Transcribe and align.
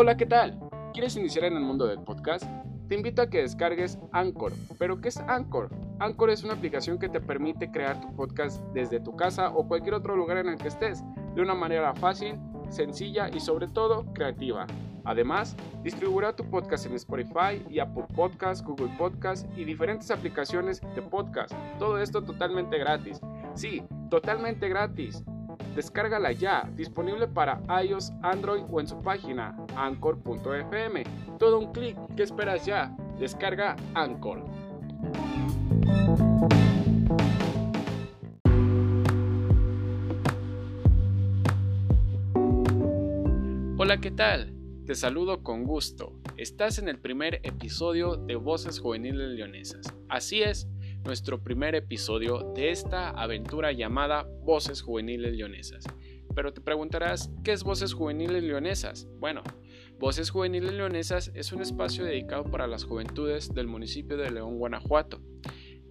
Hola, 0.00 0.16
¿qué 0.16 0.26
tal? 0.26 0.56
¿Quieres 0.92 1.16
iniciar 1.16 1.46
en 1.46 1.54
el 1.54 1.60
mundo 1.64 1.84
del 1.84 1.98
podcast? 1.98 2.44
Te 2.86 2.94
invito 2.94 3.20
a 3.20 3.28
que 3.28 3.38
descargues 3.38 3.98
Anchor. 4.12 4.52
¿Pero 4.78 5.00
qué 5.00 5.08
es 5.08 5.16
Anchor? 5.16 5.70
Anchor 5.98 6.30
es 6.30 6.44
una 6.44 6.52
aplicación 6.52 7.00
que 7.00 7.08
te 7.08 7.20
permite 7.20 7.72
crear 7.72 8.00
tu 8.00 8.14
podcast 8.14 8.62
desde 8.72 9.00
tu 9.00 9.16
casa 9.16 9.48
o 9.48 9.66
cualquier 9.66 9.94
otro 9.94 10.14
lugar 10.14 10.38
en 10.38 10.50
el 10.50 10.56
que 10.56 10.68
estés, 10.68 11.02
de 11.34 11.42
una 11.42 11.56
manera 11.56 11.96
fácil, 11.96 12.36
sencilla 12.68 13.28
y 13.28 13.40
sobre 13.40 13.66
todo 13.66 14.04
creativa. 14.14 14.68
Además, 15.04 15.56
distribuirá 15.82 16.36
tu 16.36 16.48
podcast 16.48 16.86
en 16.86 16.92
Spotify 16.92 17.60
y 17.68 17.80
Apple 17.80 18.06
Podcasts, 18.14 18.64
Google 18.64 18.94
Podcasts 18.96 19.48
y 19.56 19.64
diferentes 19.64 20.12
aplicaciones 20.12 20.80
de 20.94 21.02
podcast. 21.02 21.52
Todo 21.80 21.98
esto 22.00 22.22
totalmente 22.22 22.78
gratis. 22.78 23.20
Sí, 23.54 23.82
totalmente 24.10 24.68
gratis. 24.68 25.24
Descárgala 25.78 26.32
ya, 26.32 26.68
disponible 26.74 27.28
para 27.28 27.62
iOS, 27.84 28.10
Android 28.24 28.64
o 28.68 28.80
en 28.80 28.88
su 28.88 29.00
página 29.00 29.56
anchor.fm. 29.76 31.04
Todo 31.38 31.60
un 31.60 31.72
clic, 31.72 31.96
¿qué 32.16 32.24
esperas 32.24 32.66
ya? 32.66 32.96
Descarga 33.20 33.76
Anchor. 33.94 34.44
Hola, 43.78 44.00
¿qué 44.00 44.10
tal? 44.10 44.52
Te 44.84 44.96
saludo 44.96 45.44
con 45.44 45.62
gusto. 45.62 46.18
Estás 46.36 46.80
en 46.80 46.88
el 46.88 46.98
primer 46.98 47.36
episodio 47.44 48.16
de 48.16 48.34
Voces 48.34 48.80
Juveniles 48.80 49.28
Leonesas. 49.28 49.94
Así 50.08 50.42
es, 50.42 50.66
nuestro 51.08 51.42
primer 51.42 51.74
episodio 51.74 52.52
de 52.54 52.70
esta 52.70 53.08
aventura 53.08 53.72
llamada 53.72 54.28
Voces 54.42 54.82
Juveniles 54.82 55.32
Leonesas. 55.32 55.84
Pero 56.34 56.52
te 56.52 56.60
preguntarás, 56.60 57.30
¿qué 57.42 57.52
es 57.52 57.64
Voces 57.64 57.94
Juveniles 57.94 58.42
Leonesas? 58.42 59.08
Bueno, 59.18 59.42
Voces 59.98 60.28
Juveniles 60.28 60.74
Leonesas 60.74 61.32
es 61.34 61.50
un 61.50 61.62
espacio 61.62 62.04
dedicado 62.04 62.44
para 62.44 62.66
las 62.66 62.84
juventudes 62.84 63.54
del 63.54 63.68
municipio 63.68 64.18
de 64.18 64.30
León, 64.30 64.58
Guanajuato. 64.58 65.22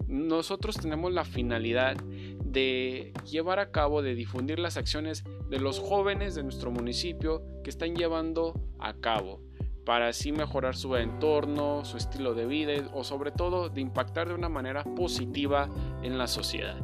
Nosotros 0.06 0.76
tenemos 0.76 1.12
la 1.12 1.24
finalidad 1.24 1.96
de 1.96 3.12
llevar 3.28 3.58
a 3.58 3.72
cabo, 3.72 4.02
de 4.02 4.14
difundir 4.14 4.60
las 4.60 4.76
acciones 4.76 5.24
de 5.50 5.58
los 5.58 5.80
jóvenes 5.80 6.36
de 6.36 6.44
nuestro 6.44 6.70
municipio 6.70 7.42
que 7.64 7.70
están 7.70 7.96
llevando 7.96 8.54
a 8.78 8.94
cabo 8.94 9.47
para 9.88 10.08
así 10.08 10.32
mejorar 10.32 10.76
su 10.76 10.94
entorno, 10.96 11.82
su 11.82 11.96
estilo 11.96 12.34
de 12.34 12.44
vida 12.44 12.74
o 12.92 13.04
sobre 13.04 13.30
todo 13.30 13.70
de 13.70 13.80
impactar 13.80 14.28
de 14.28 14.34
una 14.34 14.50
manera 14.50 14.84
positiva 14.84 15.66
en 16.02 16.18
la 16.18 16.26
sociedad. 16.26 16.76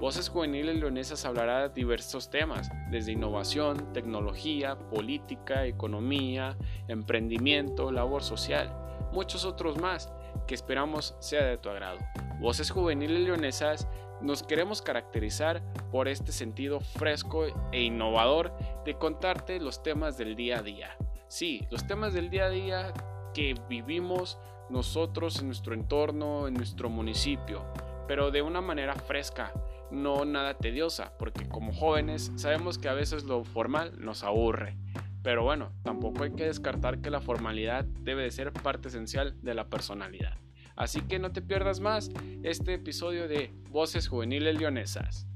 Voces 0.00 0.30
Juveniles 0.30 0.76
Leonesas 0.76 1.26
hablará 1.26 1.68
de 1.68 1.74
diversos 1.74 2.30
temas, 2.30 2.70
desde 2.90 3.12
innovación, 3.12 3.92
tecnología, 3.92 4.78
política, 4.78 5.66
economía, 5.66 6.56
emprendimiento, 6.88 7.92
labor 7.92 8.22
social, 8.22 8.74
muchos 9.12 9.44
otros 9.44 9.76
más 9.76 10.10
que 10.46 10.54
esperamos 10.54 11.16
sea 11.18 11.44
de 11.44 11.58
tu 11.58 11.68
agrado. 11.68 11.98
Voces 12.40 12.70
Juveniles 12.70 13.20
Leonesas 13.20 13.86
nos 14.22 14.42
queremos 14.42 14.80
caracterizar 14.80 15.62
por 15.90 16.08
este 16.08 16.32
sentido 16.32 16.80
fresco 16.80 17.44
e 17.72 17.82
innovador 17.82 18.56
de 18.86 18.94
contarte 18.94 19.60
los 19.60 19.82
temas 19.82 20.16
del 20.16 20.34
día 20.34 20.60
a 20.60 20.62
día 20.62 20.96
Sí, 21.28 21.66
los 21.70 21.86
temas 21.86 22.14
del 22.14 22.30
día 22.30 22.46
a 22.46 22.50
día 22.50 22.92
que 23.34 23.54
vivimos 23.68 24.38
nosotros 24.70 25.38
en 25.40 25.46
nuestro 25.46 25.74
entorno, 25.74 26.48
en 26.48 26.54
nuestro 26.54 26.88
municipio, 26.88 27.64
pero 28.06 28.30
de 28.30 28.40
una 28.40 28.62
manera 28.62 28.94
fresca, 28.94 29.52
no 29.90 30.24
nada 30.24 30.54
tediosa, 30.54 31.12
porque 31.18 31.46
como 31.46 31.72
jóvenes 31.72 32.32
sabemos 32.36 32.78
que 32.78 32.88
a 32.88 32.94
veces 32.94 33.24
lo 33.24 33.44
formal 33.44 33.92
nos 33.98 34.24
aburre. 34.24 34.76
Pero 35.22 35.42
bueno, 35.44 35.72
tampoco 35.82 36.24
hay 36.24 36.32
que 36.32 36.46
descartar 36.46 37.00
que 37.00 37.10
la 37.10 37.20
formalidad 37.20 37.84
debe 37.84 38.22
de 38.22 38.30
ser 38.30 38.52
parte 38.52 38.88
esencial 38.88 39.36
de 39.42 39.54
la 39.54 39.68
personalidad. 39.68 40.38
Así 40.76 41.02
que 41.02 41.18
no 41.18 41.32
te 41.32 41.42
pierdas 41.42 41.80
más 41.80 42.10
este 42.42 42.74
episodio 42.74 43.28
de 43.28 43.52
Voces 43.70 44.08
Juveniles 44.08 44.58
Leonesas. 44.58 45.26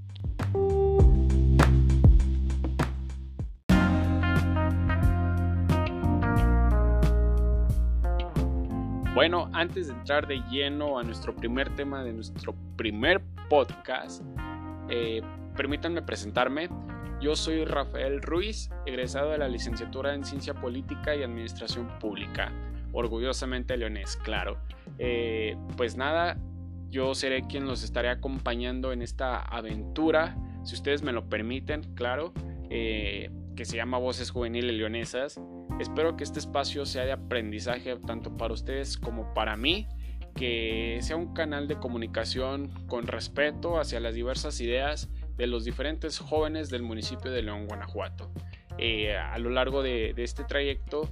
Bueno, 9.15 9.51
antes 9.53 9.89
de 9.89 9.93
entrar 9.93 10.27
de 10.27 10.43
lleno 10.51 10.99
a 10.99 11.03
nuestro 11.03 11.37
primer 11.37 11.75
tema 11.77 12.03
de 12.03 12.15
nuestro 12.15 12.55
primer 12.77 13.21
podcast, 13.51 14.23
eh, 14.89 15.21
permítanme 15.55 16.01
presentarme. 16.01 16.71
Yo 17.21 17.37
soy 17.37 17.67
Rafael 17.67 18.23
Ruiz, 18.23 18.71
egresado 18.87 19.31
de 19.31 19.37
la 19.37 19.49
licenciatura 19.49 20.15
en 20.15 20.25
Ciencia 20.25 20.55
Política 20.55 21.15
y 21.15 21.23
Administración 21.23 21.89
Pública, 22.01 22.53
orgullosamente 22.93 23.77
leonés, 23.77 24.17
claro. 24.17 24.57
Eh, 24.99 25.59
pues 25.77 25.99
nada, 25.99 26.39
yo 26.89 27.15
seré 27.15 27.43
quien 27.43 27.67
los 27.67 27.85
estaré 27.85 28.09
acompañando 28.09 28.93
en 28.93 29.03
esta 29.03 29.43
aventura, 29.43 30.39
si 30.65 30.75
ustedes 30.75 31.03
me 31.03 31.13
lo 31.13 31.29
permiten, 31.29 31.83
claro, 31.95 32.33
eh, 32.71 33.31
que 33.57 33.67
se 33.67 33.77
llama 33.77 33.99
Voces 33.99 34.31
Juveniles 34.31 34.73
Leonesas. 34.75 35.39
Espero 35.81 36.17
que 36.17 36.25
este 36.25 36.39
espacio 36.39 36.87
sea 36.87 37.05
de 37.05 37.13
aprendizaje 37.13 37.97
tanto 37.97 38.37
para 38.37 38.55
ustedes 38.55 38.97
como 38.97 39.33
para 39.35 39.57
mí, 39.57 39.89
que 40.35 40.99
sea 41.03 41.17
un 41.17 41.35
canal 41.35 41.69
de 41.69 41.77
comunicación 41.77 42.69
con 42.87 43.07
respeto 43.07 43.79
hacia 43.79 44.01
las 44.01 44.15
diversas 44.15 44.61
ideas 44.61 45.09
de 45.37 45.47
los 45.47 45.65
diferentes 45.65 46.19
jóvenes 46.19 46.71
del 46.71 46.83
municipio 46.83 47.31
de 47.31 47.43
León, 47.43 47.67
Guanajuato. 47.67 48.31
Eh, 48.79 49.17
a 49.17 49.39
lo 49.39 49.51
largo 49.51 49.83
de, 49.83 50.15
este 50.17 50.45
trayecto 50.45 51.09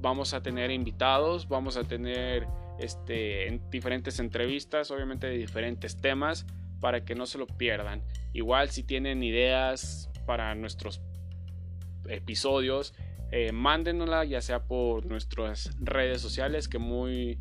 vamos 0.00 0.34
a 0.34 0.42
tener 0.42 0.70
invitados, 0.70 1.48
vamos 1.48 1.76
a 1.76 1.84
tener 1.84 2.46
este, 2.78 3.60
diferentes 3.70 4.18
entrevistas, 4.18 4.90
obviamente 4.90 5.26
de 5.26 5.38
diferentes 5.38 5.96
temas, 5.96 6.46
para 6.80 7.04
que 7.04 7.14
no 7.14 7.26
se 7.26 7.38
lo 7.38 7.46
pierdan. 7.46 8.02
Igual 8.32 8.70
si 8.70 8.82
tienen 8.82 9.22
ideas 9.22 10.10
para 10.26 10.54
nuestros 10.54 11.00
episodios, 12.08 12.94
eh, 13.30 13.52
mándenosla 13.52 14.24
ya 14.24 14.40
sea 14.40 14.64
por 14.64 15.06
nuestras 15.06 15.76
redes 15.80 16.20
sociales 16.20 16.68
que 16.68 16.78
muy 16.78 17.38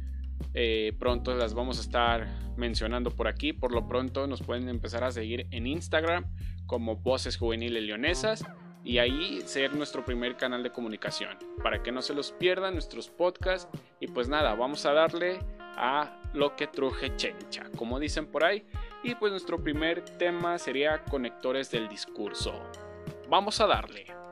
eh, 0.53 0.93
pronto 0.99 1.35
las 1.35 1.53
vamos 1.53 1.77
a 1.77 1.81
estar 1.81 2.27
mencionando 2.57 3.11
por 3.11 3.27
aquí. 3.27 3.53
Por 3.53 3.71
lo 3.71 3.87
pronto 3.87 4.27
nos 4.27 4.41
pueden 4.41 4.69
empezar 4.69 5.03
a 5.03 5.11
seguir 5.11 5.47
en 5.51 5.67
Instagram 5.67 6.25
como 6.65 6.97
Voces 6.97 7.37
Juveniles 7.37 7.83
Leonesas 7.83 8.45
y 8.83 8.97
ahí 8.97 9.41
ser 9.45 9.75
nuestro 9.75 10.03
primer 10.03 10.35
canal 10.35 10.61
de 10.61 10.71
comunicación 10.71 11.37
para 11.63 11.81
que 11.81 11.91
no 11.91 12.01
se 12.01 12.13
los 12.13 12.31
pierdan 12.33 12.73
nuestros 12.73 13.09
podcasts 13.09 13.69
y 13.99 14.07
pues 14.07 14.27
nada, 14.27 14.55
vamos 14.55 14.85
a 14.85 14.93
darle 14.93 15.39
a 15.77 16.19
lo 16.33 16.55
que 16.55 16.67
truje 16.67 17.15
chencha, 17.15 17.69
como 17.77 17.99
dicen 17.99 18.27
por 18.27 18.43
ahí. 18.43 18.65
Y 19.03 19.15
pues 19.15 19.31
nuestro 19.31 19.61
primer 19.61 20.01
tema 20.01 20.57
sería 20.57 21.03
conectores 21.03 21.71
del 21.71 21.87
discurso. 21.87 22.53
Vamos 23.29 23.59
a 23.59 23.67
darle. 23.67 24.22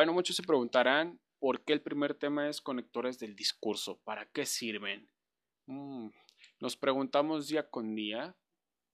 Bueno, 0.00 0.14
muchos 0.14 0.36
se 0.36 0.42
preguntarán 0.42 1.20
por 1.38 1.62
qué 1.62 1.74
el 1.74 1.82
primer 1.82 2.14
tema 2.14 2.48
es 2.48 2.62
conectores 2.62 3.18
del 3.18 3.36
discurso, 3.36 4.00
¿para 4.02 4.24
qué 4.24 4.46
sirven? 4.46 5.10
Mm, 5.66 6.08
nos 6.58 6.74
preguntamos 6.78 7.48
día 7.48 7.68
con 7.68 7.94
día. 7.94 8.34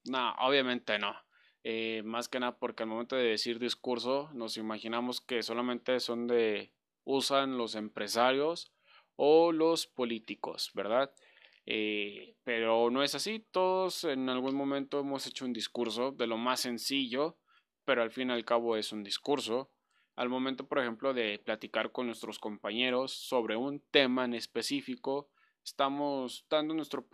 No, 0.03 0.35
obviamente 0.41 0.99
no. 0.99 1.15
Eh, 1.63 2.03
más 2.05 2.29
que 2.29 2.41
nada 2.41 2.59
porque 2.59 2.83
al 2.83 2.89
momento 2.89 3.15
de 3.15 3.23
decir 3.23 3.61
discurso 3.61 4.31
nos 4.35 4.57
imaginamos 4.57 5.21
que 5.21 5.45
solamente 5.45 6.01
son 6.01 6.27
de 6.27 6.73
usan 7.05 7.57
los 7.57 7.77
empresarios 7.77 8.73
o 9.15 9.53
los 9.53 9.87
políticos, 9.87 10.73
¿verdad? 10.75 11.15
Eh, 11.67 12.35
pero 12.43 12.91
no 12.91 13.05
es 13.05 13.15
así, 13.15 13.47
todos 13.53 14.03
en 14.03 14.29
algún 14.29 14.57
momento 14.57 14.99
hemos 14.99 15.25
hecho 15.29 15.45
un 15.45 15.53
discurso 15.53 16.11
de 16.11 16.27
lo 16.27 16.37
más 16.37 16.63
sencillo, 16.63 17.39
pero 17.85 18.03
al 18.03 18.11
fin 18.11 18.31
y 18.31 18.33
al 18.33 18.45
cabo 18.45 18.77
es 18.77 18.91
un 18.91 19.05
discurso 19.05 19.71
al 20.17 20.31
momento, 20.31 20.67
por 20.67 20.79
ejemplo, 20.79 21.13
de 21.13 21.39
platicar 21.39 21.93
con 21.93 22.07
nuestros 22.07 22.39
compañeros 22.39 23.13
sobre 23.13 23.55
un 23.57 23.81
tema 23.91 24.25
en 24.25 24.35
específico, 24.35 25.29
estamos 25.63 26.47
dando 26.49 26.75
nuestro, 26.75 27.07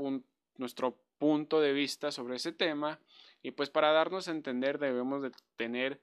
nuestro 0.57 1.03
punto 1.19 1.61
de 1.61 1.73
vista 1.73 2.13
sobre 2.13 2.37
ese 2.37 2.53
tema 2.53 3.01
y 3.43 3.51
pues 3.51 3.71
para 3.71 3.93
darnos 3.93 4.29
a 4.29 4.31
entender 4.31 4.79
debemos 4.79 5.23
de 5.23 5.33
tener, 5.57 6.01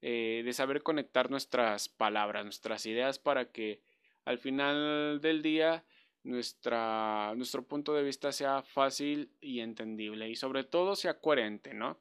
eh, 0.00 0.42
de 0.44 0.52
saber 0.54 0.82
conectar 0.82 1.30
nuestras 1.30 1.90
palabras, 1.90 2.44
nuestras 2.44 2.86
ideas 2.86 3.18
para 3.18 3.52
que 3.52 3.82
al 4.24 4.38
final 4.38 5.20
del 5.20 5.42
día 5.42 5.84
nuestra, 6.22 7.34
nuestro 7.36 7.62
punto 7.66 7.92
de 7.94 8.02
vista 8.02 8.32
sea 8.32 8.62
fácil 8.62 9.30
y 9.40 9.60
entendible 9.60 10.28
y 10.30 10.36
sobre 10.36 10.64
todo 10.64 10.96
sea 10.96 11.20
coherente, 11.20 11.74
¿no? 11.74 12.00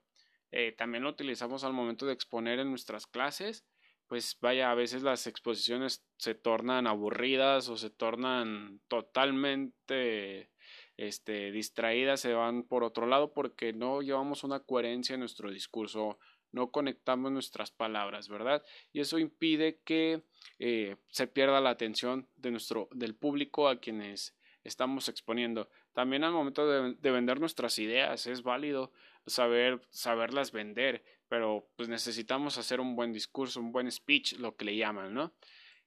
Eh, 0.52 0.72
también 0.72 1.04
lo 1.04 1.10
utilizamos 1.10 1.66
al 1.66 1.74
momento 1.74 2.06
de 2.06 2.14
exponer 2.14 2.60
en 2.60 2.70
nuestras 2.70 3.08
clases 3.08 3.66
pues 4.08 4.38
vaya, 4.42 4.72
a 4.72 4.76
veces 4.76 5.04
las 5.04 5.28
exposiciones 5.28 6.06
se 6.18 6.34
tornan 6.34 6.88
aburridas 6.88 7.70
o 7.70 7.78
se 7.78 7.90
tornan 7.90 8.80
totalmente 8.88 10.50
este, 10.96 11.52
distraídas, 11.52 12.22
se 12.22 12.34
van 12.34 12.64
por 12.64 12.84
otro 12.84 13.06
lado 13.06 13.34
porque 13.34 13.74
no 13.74 14.02
llevamos 14.02 14.44
una 14.44 14.62
coherencia 14.62 15.14
en 15.14 15.20
nuestro 15.20 15.52
discurso, 15.52 16.18
no 16.52 16.72
conectamos 16.72 17.32
nuestras 17.32 17.72
palabras, 17.72 18.30
¿verdad? 18.30 18.64
Y 18.94 19.02
eso 19.02 19.20
impide 19.20 19.80
que 19.84 20.24
eh, 20.60 20.96
se 21.10 21.28
pierda 21.28 21.62
la 21.62 21.70
atención 21.70 22.28
de 22.36 22.52
nuestro, 22.52 22.88
del 22.94 23.14
público 23.14 23.68
a 23.68 23.80
quienes 23.80 24.36
estamos 24.64 25.10
exponiendo. 25.10 25.70
También 25.94 26.24
al 26.24 26.34
momento 26.34 26.68
de, 26.68 26.96
de 26.96 27.12
vender 27.12 27.40
nuestras 27.40 27.78
ideas 27.80 28.26
es 28.28 28.42
válido 28.42 28.92
saber, 29.28 29.82
saberlas 29.90 30.52
vender, 30.52 31.04
pero 31.30 31.68
pues 31.76 31.90
necesitamos 31.90 32.58
hacer 32.58 32.80
un 32.80 32.96
buen 32.96 33.14
discurso, 33.14 33.60
un 33.60 33.72
buen 33.72 33.92
speech, 33.92 34.34
lo 34.34 34.56
que 34.56 34.66
le 34.66 34.78
llaman, 34.78 35.14
¿no? 35.14 35.34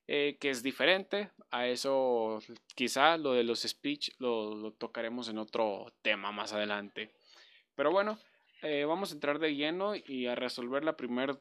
Eh, 0.07 0.39
que 0.41 0.51
es 0.51 0.63
diferente 0.63 1.31
a 1.51 1.69
eso, 1.69 2.41
quizá 2.75 3.17
lo 3.17 3.33
de 3.33 3.45
los 3.45 3.63
speech 3.63 4.11
lo, 4.19 4.73
tocaremos 4.73 5.29
en 5.29 5.39
otro 5.39 5.93
tema 6.03 6.33
más 6.33 6.53
adelante. 6.53 7.13
Pero 7.77 7.93
bueno, 7.93 8.19
eh, 8.63 8.85
vamos 8.85 9.11
a 9.11 9.15
entrar 9.15 9.39
de 9.39 9.55
lleno 9.55 9.95
y 9.95 10.27
a 10.27 10.35
resolver 10.35 10.85
la 10.85 10.97
primera 10.97 11.39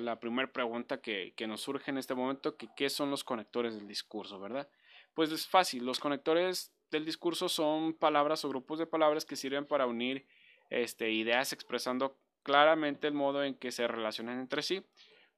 la 0.00 0.18
primer 0.18 0.50
pregunta 0.50 1.00
que, 1.02 1.34
que, 1.36 1.46
nos 1.46 1.60
surge 1.60 1.90
en 1.90 1.98
este 1.98 2.14
momento, 2.14 2.56
que 2.56 2.68
qué 2.74 2.88
son 2.88 3.10
los 3.10 3.22
conectores 3.22 3.74
del 3.74 3.86
discurso, 3.86 4.40
¿verdad? 4.40 4.66
Pues 5.12 5.30
es 5.30 5.46
fácil, 5.46 5.84
los 5.84 6.00
conectores 6.00 6.72
del 6.90 7.04
discurso 7.04 7.48
son 7.48 7.92
palabras 7.92 8.44
o 8.44 8.48
grupos 8.48 8.78
de 8.78 8.86
palabras 8.86 9.24
que 9.24 9.36
sirven 9.36 9.66
para 9.66 9.86
unir 9.86 10.26
este, 10.70 11.10
ideas 11.10 11.52
expresando 11.52 12.16
claramente 12.48 13.06
el 13.06 13.12
modo 13.12 13.44
en 13.44 13.56
que 13.56 13.70
se 13.70 13.86
relacionan 13.86 14.40
entre 14.40 14.62
sí. 14.62 14.82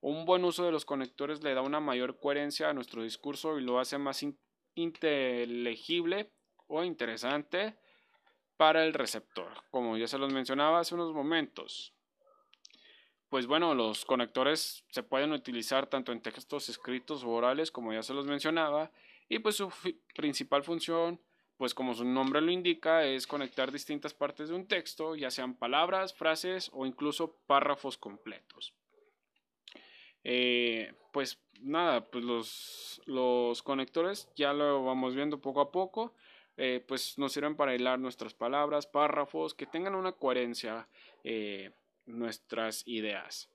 Un 0.00 0.24
buen 0.24 0.44
uso 0.44 0.64
de 0.64 0.70
los 0.70 0.84
conectores 0.84 1.42
le 1.42 1.54
da 1.54 1.60
una 1.60 1.80
mayor 1.80 2.20
coherencia 2.20 2.70
a 2.70 2.72
nuestro 2.72 3.02
discurso 3.02 3.58
y 3.58 3.64
lo 3.64 3.80
hace 3.80 3.98
más 3.98 4.24
inteligible 4.76 6.30
o 6.68 6.84
interesante 6.84 7.76
para 8.56 8.84
el 8.84 8.94
receptor, 8.94 9.64
como 9.72 9.96
ya 9.96 10.06
se 10.06 10.18
los 10.18 10.32
mencionaba 10.32 10.78
hace 10.78 10.94
unos 10.94 11.12
momentos. 11.12 11.94
Pues 13.28 13.48
bueno, 13.48 13.74
los 13.74 14.04
conectores 14.04 14.84
se 14.90 15.02
pueden 15.02 15.32
utilizar 15.32 15.88
tanto 15.88 16.12
en 16.12 16.22
textos 16.22 16.68
escritos 16.68 17.24
o 17.24 17.30
orales, 17.30 17.72
como 17.72 17.92
ya 17.92 18.04
se 18.04 18.14
los 18.14 18.26
mencionaba, 18.26 18.92
y 19.28 19.40
pues 19.40 19.56
su 19.56 19.72
principal 20.14 20.62
función 20.62 21.20
pues 21.60 21.74
como 21.74 21.92
su 21.92 22.06
nombre 22.06 22.40
lo 22.40 22.50
indica, 22.50 23.04
es 23.04 23.26
conectar 23.26 23.70
distintas 23.70 24.14
partes 24.14 24.48
de 24.48 24.54
un 24.54 24.66
texto, 24.66 25.14
ya 25.14 25.30
sean 25.30 25.54
palabras, 25.54 26.14
frases 26.14 26.70
o 26.72 26.86
incluso 26.86 27.36
párrafos 27.46 27.98
completos. 27.98 28.72
Eh, 30.24 30.94
pues 31.12 31.38
nada, 31.60 32.06
pues 32.06 32.24
los, 32.24 33.02
los, 33.04 33.62
conectores 33.62 34.30
ya 34.36 34.54
lo 34.54 34.86
vamos 34.86 35.14
viendo 35.14 35.42
poco 35.42 35.60
a 35.60 35.70
poco, 35.70 36.14
eh, 36.56 36.82
pues 36.88 37.18
nos 37.18 37.34
sirven 37.34 37.56
para 37.56 37.74
hilar 37.74 37.98
nuestras 37.98 38.32
palabras, 38.32 38.86
párrafos, 38.86 39.52
que 39.52 39.66
tengan 39.66 39.94
una 39.94 40.12
coherencia 40.12 40.88
eh, 41.24 41.72
nuestras 42.06 42.88
ideas. 42.88 43.50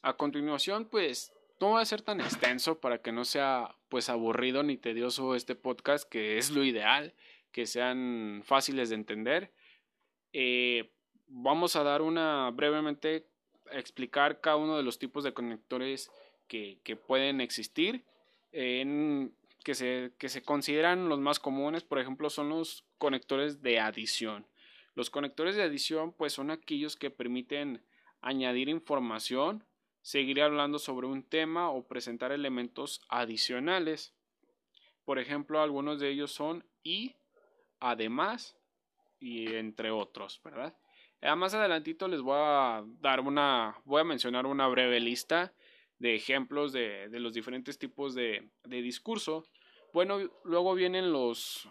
A 0.00 0.16
continuación, 0.16 0.86
pues 0.86 1.32
no 1.60 1.74
va 1.74 1.82
a 1.82 1.84
ser 1.84 2.02
tan 2.02 2.20
extenso 2.20 2.80
para 2.80 3.00
que 3.00 3.12
no 3.12 3.24
sea 3.24 3.76
pues 3.92 4.08
aburrido 4.08 4.62
ni 4.62 4.78
tedioso 4.78 5.34
este 5.34 5.54
podcast, 5.54 6.08
que 6.08 6.38
es 6.38 6.50
lo 6.50 6.64
ideal, 6.64 7.12
que 7.50 7.66
sean 7.66 8.40
fáciles 8.42 8.88
de 8.88 8.94
entender. 8.94 9.52
Eh, 10.32 10.94
vamos 11.26 11.76
a 11.76 11.82
dar 11.82 12.00
una 12.00 12.50
brevemente 12.52 13.26
explicar 13.70 14.40
cada 14.40 14.56
uno 14.56 14.78
de 14.78 14.82
los 14.82 14.98
tipos 14.98 15.24
de 15.24 15.34
conectores 15.34 16.10
que, 16.48 16.80
pueden 17.06 17.42
existir, 17.42 18.02
que, 18.50 19.74
se, 19.74 20.12
que 20.16 20.30
se 20.30 20.40
consideran 20.40 21.10
los 21.10 21.20
más 21.20 21.38
comunes, 21.38 21.84
por 21.84 21.98
ejemplo, 21.98 22.30
son 22.30 22.48
los 22.48 22.86
conectores 22.96 23.60
de 23.60 23.78
adición. 23.78 24.46
Los 24.94 25.10
conectores 25.10 25.54
de 25.54 25.64
adición 25.64 26.14
pues 26.14 26.32
son 26.32 26.50
aquellos 26.50 26.96
que 26.96 27.10
permiten 27.10 27.84
añadir 28.22 28.70
información 28.70 29.66
seguir 30.02 30.42
hablando 30.42 30.78
sobre 30.78 31.06
un 31.06 31.22
tema 31.22 31.70
o 31.70 31.86
presentar 31.86 32.32
elementos 32.32 33.00
adicionales. 33.08 34.14
Por 35.04 35.18
ejemplo, 35.18 35.60
algunos 35.60 36.00
de 36.00 36.10
ellos 36.10 36.32
son 36.32 36.64
y, 36.82 37.16
además, 37.80 38.56
y 39.18 39.54
entre 39.54 39.90
otros, 39.90 40.40
¿verdad? 40.44 40.76
más 41.36 41.54
adelantito 41.54 42.08
les 42.08 42.20
voy 42.20 42.36
a 42.36 42.84
dar 43.00 43.20
una, 43.20 43.80
voy 43.84 44.00
a 44.00 44.04
mencionar 44.04 44.44
una 44.44 44.66
breve 44.66 44.98
lista 44.98 45.54
de 45.98 46.16
ejemplos 46.16 46.72
de, 46.72 47.08
los 47.12 47.32
diferentes 47.32 47.78
tipos 47.78 48.14
de, 48.14 48.50
discurso. 48.64 49.44
Bueno, 49.92 50.18
luego 50.42 50.74
vienen 50.74 51.12
los 51.12 51.68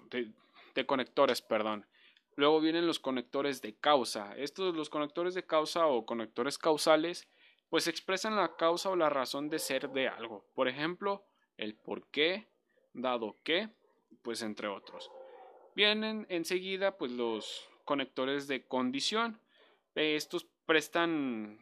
de 0.73 0.85
conectores, 0.85 1.41
perdón. 1.41 1.85
Luego 2.37 2.61
vienen 2.61 2.87
los 2.87 2.99
conectores 2.99 3.61
de 3.61 3.75
causa. 3.75 4.33
Estos, 4.37 4.73
los 4.73 4.89
conectores 4.89 5.33
de 5.33 5.45
causa 5.45 5.85
o 5.87 6.05
conectores 6.05 6.57
causales, 6.57 7.27
pues 7.71 7.87
expresan 7.87 8.35
la 8.35 8.57
causa 8.57 8.89
o 8.89 8.97
la 8.97 9.09
razón 9.09 9.49
de 9.49 9.57
ser 9.57 9.91
de 9.91 10.09
algo. 10.09 10.45
Por 10.53 10.67
ejemplo, 10.67 11.23
el 11.55 11.73
por 11.73 12.05
qué, 12.07 12.49
dado 12.91 13.37
que, 13.43 13.69
pues 14.21 14.41
entre 14.41 14.67
otros. 14.67 15.09
Vienen 15.73 16.27
enseguida 16.27 16.97
pues 16.97 17.13
los 17.13 17.69
conectores 17.85 18.49
de 18.49 18.67
condición. 18.67 19.39
Estos 19.95 20.45
presentan 20.65 21.55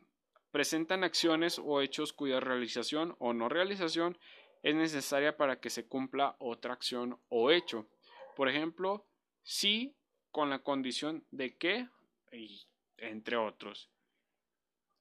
acciones 1.04 1.62
o 1.64 1.80
hechos 1.80 2.12
cuya 2.12 2.40
realización 2.40 3.16
o 3.20 3.34
no 3.34 3.48
realización 3.48 4.18
es 4.64 4.74
necesaria 4.74 5.38
para 5.38 5.60
que 5.60 5.70
se 5.70 5.88
cumpla 5.88 6.36
otra 6.40 6.74
acción 6.74 7.20
o 7.30 7.52
hecho. 7.52 7.86
Por 8.36 8.50
ejemplo, 8.50 9.06
sí 9.44 9.96
con 10.32 10.50
la 10.50 10.64
condición 10.64 11.24
de 11.30 11.56
que, 11.56 11.88
y 12.32 12.66
entre 12.98 13.38
otros. 13.38 13.92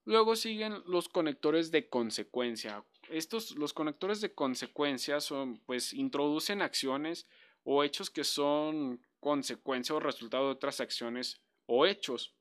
Luego 0.08 0.36
siguen 0.36 0.82
los 0.86 1.06
conectores 1.06 1.70
de 1.70 1.90
consecuencia. 1.90 2.82
Estos, 3.10 3.56
los 3.56 3.74
conectores 3.74 4.22
de 4.22 4.32
consecuencia 4.32 5.20
son, 5.20 5.58
pues, 5.66 5.92
introducen 5.92 6.62
acciones 6.62 7.28
o 7.62 7.84
hechos 7.84 8.08
que 8.08 8.24
son 8.24 9.04
consecuencia 9.20 9.94
o 9.94 10.00
resultado 10.00 10.46
de 10.46 10.52
otras 10.52 10.80
acciones 10.80 11.42
o 11.66 11.84
hechos. 11.84 12.34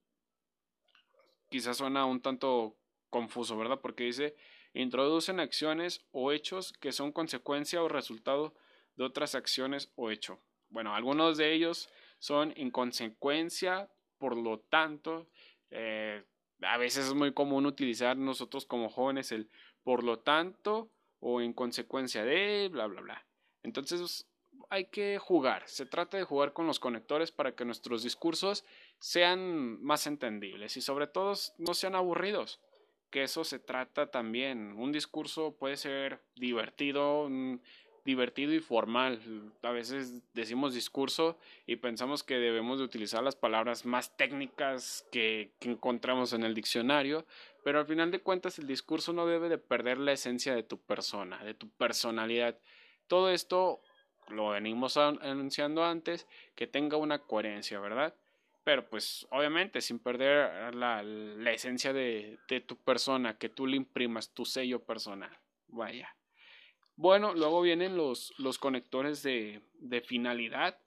Quizás 1.50 1.76
suena 1.76 2.06
un 2.06 2.22
tanto 2.22 2.78
confuso, 3.10 3.58
¿verdad? 3.58 3.82
Porque 3.82 4.06
dice, 4.06 4.38
introducen 4.74 5.42
acciones 5.42 6.06
o 6.12 6.32
hechos 6.32 6.72
que 6.72 6.94
son 6.94 7.12
consecuencia 7.12 7.84
o 7.84 7.90
resultado 7.90 8.56
de 8.96 9.04
otras 9.04 9.36
acciones 9.36 9.92
o 9.96 10.10
hecho. 10.10 10.40
Bueno, 10.70 10.96
algunos 10.96 11.36
de 11.36 11.52
ellos 11.52 11.90
son 12.20 12.54
en 12.56 12.72
consecuencia, 12.72 13.90
por 14.20 14.38
lo 14.38 14.62
tanto, 14.62 15.28
eh, 15.70 16.24
a 16.62 16.78
veces 16.78 17.08
es 17.08 17.14
muy 17.14 17.34
común 17.34 17.66
utilizar 17.66 18.18
nosotros 18.18 18.66
como 18.66 18.90
jóvenes 18.90 19.32
el 19.32 19.50
por 19.84 20.04
lo 20.04 20.20
tanto 20.20 20.90
o 21.20 21.42
en 21.42 21.54
consecuencia 21.54 22.24
de 22.24 22.70
bla 22.72 22.88
bla 22.88 23.02
bla. 23.02 23.26
Entonces 23.64 24.28
hay 24.70 24.86
que 24.86 25.18
jugar, 25.18 25.64
se 25.68 25.86
trata 25.86 26.18
de 26.18 26.24
jugar 26.24 26.54
con 26.54 26.68
los 26.68 26.80
conectores 26.80 27.32
para 27.32 27.54
que 27.56 27.66
nuestros 27.66 28.04
discursos 28.04 28.66
sean 29.00 29.82
más 29.82 30.08
entendibles 30.08 30.76
y 30.78 30.82
sobre 30.82 31.08
todo 31.08 31.34
no 31.58 31.74
sean 31.74 31.96
aburridos, 31.96 32.60
que 33.10 33.24
eso 33.24 33.44
se 33.44 33.60
trata 33.60 34.12
también. 34.12 34.74
Un 34.74 34.92
discurso 34.92 35.56
puede 35.56 35.78
ser 35.78 36.22
divertido, 36.36 37.30
divertido 38.08 38.54
y 38.54 38.62
formal. 38.62 39.20
A 39.62 39.72
veces 39.72 40.24
decimos 40.34 40.74
discurso 40.74 41.38
y 41.66 41.76
pensamos 41.76 42.24
que 42.24 42.36
debemos 42.36 42.80
de 42.80 42.86
utilizar 42.86 43.22
las 43.22 43.36
palabras 43.36 43.86
más 43.86 44.16
técnicas 44.16 45.06
que, 45.12 45.52
encontramos 45.60 46.32
en 46.32 46.44
el 46.44 46.56
diccionario, 46.56 47.26
pero 47.66 47.80
al 47.80 47.86
final 47.86 48.10
de 48.10 48.22
cuentas 48.22 48.60
el 48.60 48.66
discurso 48.66 49.12
no 49.12 49.28
debe 49.28 49.50
de 49.50 49.58
perder 49.58 49.98
la 49.98 50.14
esencia 50.14 50.56
de 50.56 50.64
tu 50.64 50.80
persona, 50.80 51.44
de 51.44 51.54
tu 51.54 51.70
personalidad. 51.72 52.58
Todo 53.08 53.30
esto 53.30 53.82
lo 54.30 54.50
venimos 54.52 54.96
anunciando 54.96 55.84
antes, 55.84 56.28
que 56.56 56.66
tenga 56.66 56.96
una 56.96 57.20
coherencia, 57.20 57.78
¿verdad? 57.82 58.16
Pero 58.64 58.90
pues 58.90 59.28
obviamente 59.32 59.82
sin 59.82 60.00
perder 60.00 60.74
la, 60.74 61.02
esencia 61.52 61.92
de, 61.92 62.40
de 62.48 62.62
tu 62.62 62.78
persona, 62.78 63.38
que 63.38 63.50
tú 63.50 63.68
le 63.68 63.76
imprimas 63.76 64.30
tu 64.30 64.46
sello 64.46 64.80
personal. 64.80 65.38
Vaya. 65.68 66.17
Bueno, 66.98 67.34
luego 67.34 67.62
vienen 67.62 67.96
los, 67.96 68.34
los 68.38 68.58
conectores 68.58 69.24
de, 69.24 69.62
finalidad. 70.06 70.80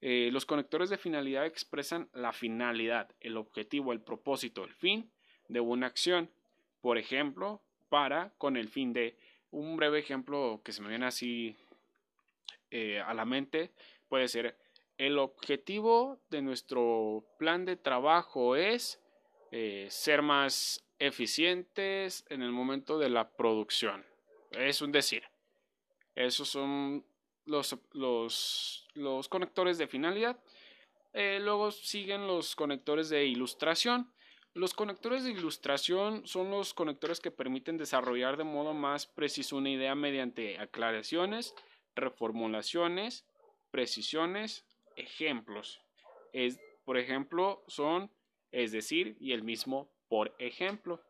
Eh, 0.00 0.28
los 0.32 0.44
conectores 0.44 0.90
de 0.90 0.98
finalidad 0.98 1.46
expresan 1.46 2.10
la 2.12 2.32
finalidad, 2.32 3.08
el 3.20 3.36
objetivo, 3.36 3.92
el 3.92 4.00
propósito, 4.00 4.64
el 4.64 4.74
fin 4.74 5.10
de 5.48 5.60
una 5.60 5.86
acción. 5.86 6.28
Por 6.80 6.98
ejemplo, 6.98 7.62
para 7.88 8.34
con 8.36 8.56
el 8.56 8.68
fin 8.68 8.92
de 8.92 9.16
un 9.52 9.76
breve 9.76 10.00
ejemplo 10.00 10.60
que 10.64 10.72
se 10.72 10.82
me 10.82 10.88
viene 10.88 11.06
así 11.06 11.56
eh, 12.72 13.00
a 13.00 13.14
la 13.14 13.24
mente 13.24 13.70
puede 14.08 14.26
ser 14.26 14.56
el 14.98 15.18
objetivo 15.18 16.20
de 16.30 16.42
nuestro 16.42 17.24
plan 17.38 17.64
de 17.64 17.76
trabajo 17.76 18.56
es 18.56 19.00
eh, 19.52 19.86
ser 19.90 20.22
más 20.22 20.84
eficientes 20.98 22.24
en 22.28 22.42
el 22.42 22.50
momento 22.50 22.98
de 22.98 23.08
la 23.08 23.30
producción. 23.30 24.04
Es 24.50 24.82
un 24.82 24.92
decir. 24.92 25.22
Esos 26.14 26.48
son 26.48 27.04
los, 27.44 27.76
los, 27.92 28.86
los 28.94 29.28
conectores 29.28 29.78
de 29.78 29.88
finalidad. 29.88 30.38
Eh, 31.12 31.38
luego 31.40 31.70
siguen 31.70 32.26
los 32.26 32.56
conectores 32.56 33.08
de 33.08 33.26
ilustración. 33.26 34.12
Los 34.52 34.74
conectores 34.74 35.24
de 35.24 35.30
ilustración 35.30 36.26
son 36.26 36.50
los 36.50 36.74
conectores 36.74 37.20
que 37.20 37.30
permiten 37.30 37.76
desarrollar 37.76 38.36
de 38.36 38.44
modo 38.44 38.72
más 38.72 39.06
preciso 39.06 39.56
una 39.56 39.70
idea 39.70 39.94
mediante 39.94 40.58
aclaraciones, 40.58 41.54
reformulaciones, 41.96 43.26
precisiones, 43.70 44.64
ejemplos. 44.96 45.80
Es, 46.32 46.60
por 46.84 46.98
ejemplo, 46.98 47.64
son 47.66 48.10
es 48.52 48.70
decir 48.70 49.16
y 49.18 49.32
el 49.32 49.42
mismo 49.42 49.90
por 50.08 50.34
ejemplo. 50.38 51.02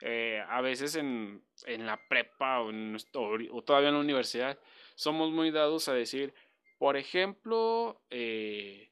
Eh, 0.00 0.42
a 0.48 0.60
veces 0.60 0.94
en, 0.96 1.42
la 1.66 1.98
prepa 2.08 2.60
o, 2.60 2.70
o, 2.70 3.62
todavía 3.62 3.88
en 3.88 3.94
la 3.94 4.00
universidad 4.00 4.58
somos 4.94 5.30
muy 5.30 5.50
dados 5.50 5.88
a 5.88 5.94
decir, 5.94 6.34
por 6.78 6.96
ejemplo, 6.96 8.02
eh, 8.10 8.90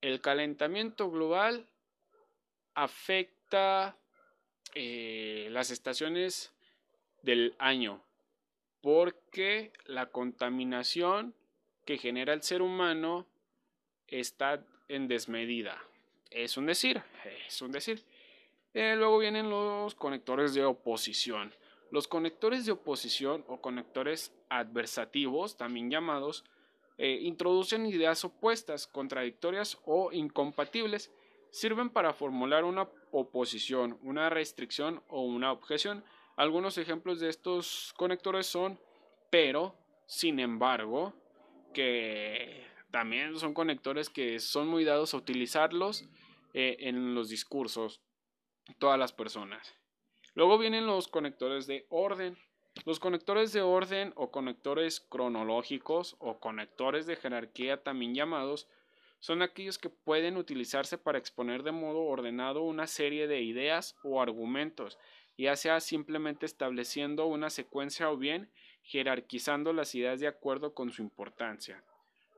el 0.00 0.20
calentamiento 0.20 1.10
global 1.10 1.68
afecta 2.74 3.96
eh, 4.74 5.48
las 5.50 5.70
estaciones 5.70 6.52
del 7.22 7.54
año 7.58 8.02
porque 8.80 9.72
la 9.86 10.06
contaminación 10.06 11.34
que 11.84 11.98
genera 11.98 12.32
el 12.32 12.42
ser 12.42 12.62
humano 12.62 13.26
está 14.08 14.64
en 14.88 15.06
desmedida. 15.06 15.80
Es 16.30 16.56
un 16.56 16.66
decir, 16.66 17.00
es 17.46 17.62
un 17.62 17.70
decir. 17.70 18.02
Eh, 18.74 18.94
luego 18.96 19.18
vienen 19.18 19.50
los 19.50 19.94
conectores 19.94 20.54
de 20.54 20.64
oposición. 20.64 21.52
Los 21.90 22.08
conectores 22.08 22.64
de 22.64 22.72
oposición 22.72 23.44
o 23.48 23.60
conectores 23.60 24.32
adversativos, 24.48 25.56
también 25.56 25.90
llamados, 25.90 26.44
eh, 26.98 27.18
introducen 27.22 27.86
ideas 27.86 28.24
opuestas, 28.24 28.86
contradictorias 28.86 29.78
o 29.84 30.12
incompatibles 30.12 31.10
sirven 31.50 31.90
para 31.90 32.14
formular 32.14 32.64
una 32.64 32.88
oposición, 33.10 33.98
una 34.02 34.30
restricción 34.30 35.02
o 35.08 35.22
una 35.22 35.52
objeción. 35.52 36.02
Algunos 36.36 36.78
ejemplos 36.78 37.20
de 37.20 37.28
estos 37.28 37.92
conectores 37.96 38.46
son 38.46 38.80
pero, 39.30 39.74
sin 40.06 40.40
embargo, 40.40 41.14
que 41.72 42.66
también 42.90 43.38
son 43.38 43.54
conectores 43.54 44.10
que 44.10 44.38
son 44.40 44.68
muy 44.68 44.84
dados 44.84 45.14
a 45.14 45.16
utilizarlos 45.16 46.04
eh, 46.52 46.76
en 46.80 47.14
los 47.14 47.30
discursos, 47.30 48.02
todas 48.78 48.98
las 48.98 49.12
personas. 49.12 49.74
Luego 50.34 50.58
vienen 50.58 50.86
los 50.86 51.08
conectores 51.08 51.66
de 51.66 51.86
orden. 51.88 52.38
Los 52.84 53.00
conectores 53.00 53.52
de 53.52 53.60
orden 53.60 54.12
o 54.16 54.30
conectores 54.30 55.00
cronológicos 55.00 56.16
o 56.18 56.40
conectores 56.40 57.06
de 57.06 57.16
jerarquía 57.16 57.82
también 57.82 58.14
llamados 58.14 58.66
son 59.20 59.42
aquellos 59.42 59.78
que 59.78 59.90
pueden 59.90 60.36
utilizarse 60.36 60.98
para 60.98 61.18
exponer 61.18 61.62
de 61.62 61.70
modo 61.70 62.02
ordenado 62.02 62.62
una 62.62 62.86
serie 62.86 63.28
de 63.28 63.42
ideas 63.42 63.94
o 64.02 64.20
argumentos, 64.20 64.98
ya 65.38 65.54
sea 65.54 65.80
simplemente 65.80 66.46
estableciendo 66.46 67.26
una 67.26 67.50
secuencia 67.50 68.10
o 68.10 68.16
bien 68.16 68.50
jerarquizando 68.82 69.72
las 69.72 69.94
ideas 69.94 70.18
de 70.18 70.26
acuerdo 70.26 70.74
con 70.74 70.90
su 70.90 71.02
importancia. 71.02 71.84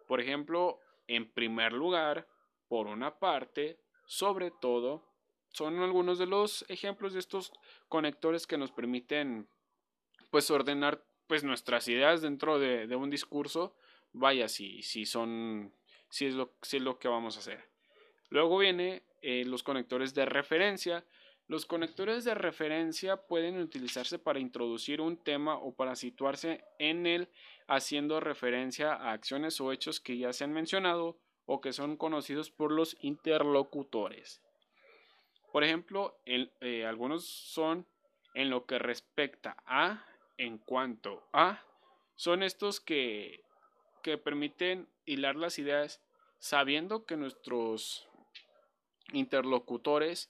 Por 0.06 0.20
ejemplo, 0.20 0.78
en 1.06 1.30
primer 1.30 1.72
lugar, 1.72 2.28
por 2.68 2.86
una 2.86 3.18
parte, 3.18 3.78
sobre 4.04 4.50
todo, 4.50 5.06
son 5.54 5.78
algunos 5.78 6.18
de 6.18 6.26
los 6.26 6.64
ejemplos 6.68 7.12
de 7.12 7.20
estos 7.20 7.52
conectores 7.88 8.46
que 8.46 8.58
nos 8.58 8.72
permiten 8.72 9.48
pues 10.30 10.50
ordenar 10.50 11.04
pues 11.28 11.44
nuestras 11.44 11.86
ideas 11.86 12.20
dentro 12.20 12.58
de, 12.58 12.94
un 12.96 13.08
discurso 13.08 13.76
vaya 14.12 14.48
si, 14.48 14.82
si 14.82 15.06
son 15.06 15.72
si 16.10 16.26
es 16.26 16.34
lo, 16.34 16.54
es 16.60 16.74
lo 16.74 16.98
que 16.98 17.08
vamos 17.08 17.36
a 17.36 17.40
hacer. 17.40 17.64
Luego 18.30 18.58
viene 18.58 19.04
eh, 19.22 19.44
los 19.46 19.62
conectores 19.62 20.12
de 20.12 20.26
referencia. 20.26 21.04
Los 21.46 21.66
conectores 21.66 22.24
de 22.24 22.34
referencia 22.34 23.16
pueden 23.16 23.58
utilizarse 23.58 24.18
para 24.18 24.40
introducir 24.40 25.00
un 25.00 25.16
tema 25.16 25.56
o 25.56 25.74
para 25.74 25.94
situarse 25.94 26.64
en 26.78 27.06
él 27.06 27.28
haciendo 27.68 28.18
referencia 28.18 28.92
a 28.92 29.12
acciones 29.12 29.60
o 29.60 29.72
hechos 29.72 30.00
que 30.00 30.18
ya 30.18 30.32
se 30.32 30.42
han 30.42 30.52
mencionado 30.52 31.18
o 31.46 31.60
que 31.60 31.72
son 31.72 31.96
conocidos 31.96 32.50
por 32.50 32.72
los 32.72 32.96
interlocutores. 33.00 34.43
Por 35.54 35.62
ejemplo, 35.62 36.18
eh, 36.26 36.84
algunos 36.84 37.24
son 37.24 37.86
en 38.34 38.50
lo 38.50 38.66
que 38.66 38.80
respecta 38.80 39.56
a, 39.64 40.04
en 40.36 40.58
cuanto 40.58 41.28
a, 41.32 41.62
son 42.16 42.42
estos 42.42 42.80
que, 42.80 43.44
que 44.02 44.18
permiten 44.18 44.88
hilar 45.04 45.36
las 45.36 45.60
ideas 45.60 46.02
sabiendo 46.40 47.06
que 47.06 47.16
nuestros 47.16 48.08
interlocutores 49.12 50.28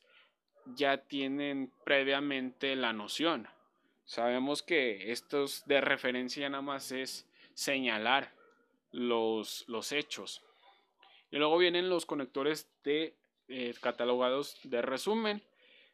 ya 0.67 0.99
tienen 0.99 1.73
previamente 1.87 2.77
la 2.77 2.93
noción. 2.93 3.49
Sabemos 4.05 4.63
que 4.63 5.11
estos 5.11 5.65
de 5.65 5.81
referencia 5.81 6.51
nada 6.51 6.61
más 6.61 6.93
es 6.93 7.27
señalar 7.55 8.35
los, 8.93 9.65
los 9.69 9.91
hechos. 9.91 10.45
Y 11.31 11.39
luego 11.39 11.57
vienen 11.57 11.89
los 11.89 12.05
conectores 12.05 12.69
de 12.83 13.17
eh, 13.49 13.75
catalogados 13.81 14.59
de 14.65 14.83
resumen. 14.83 15.43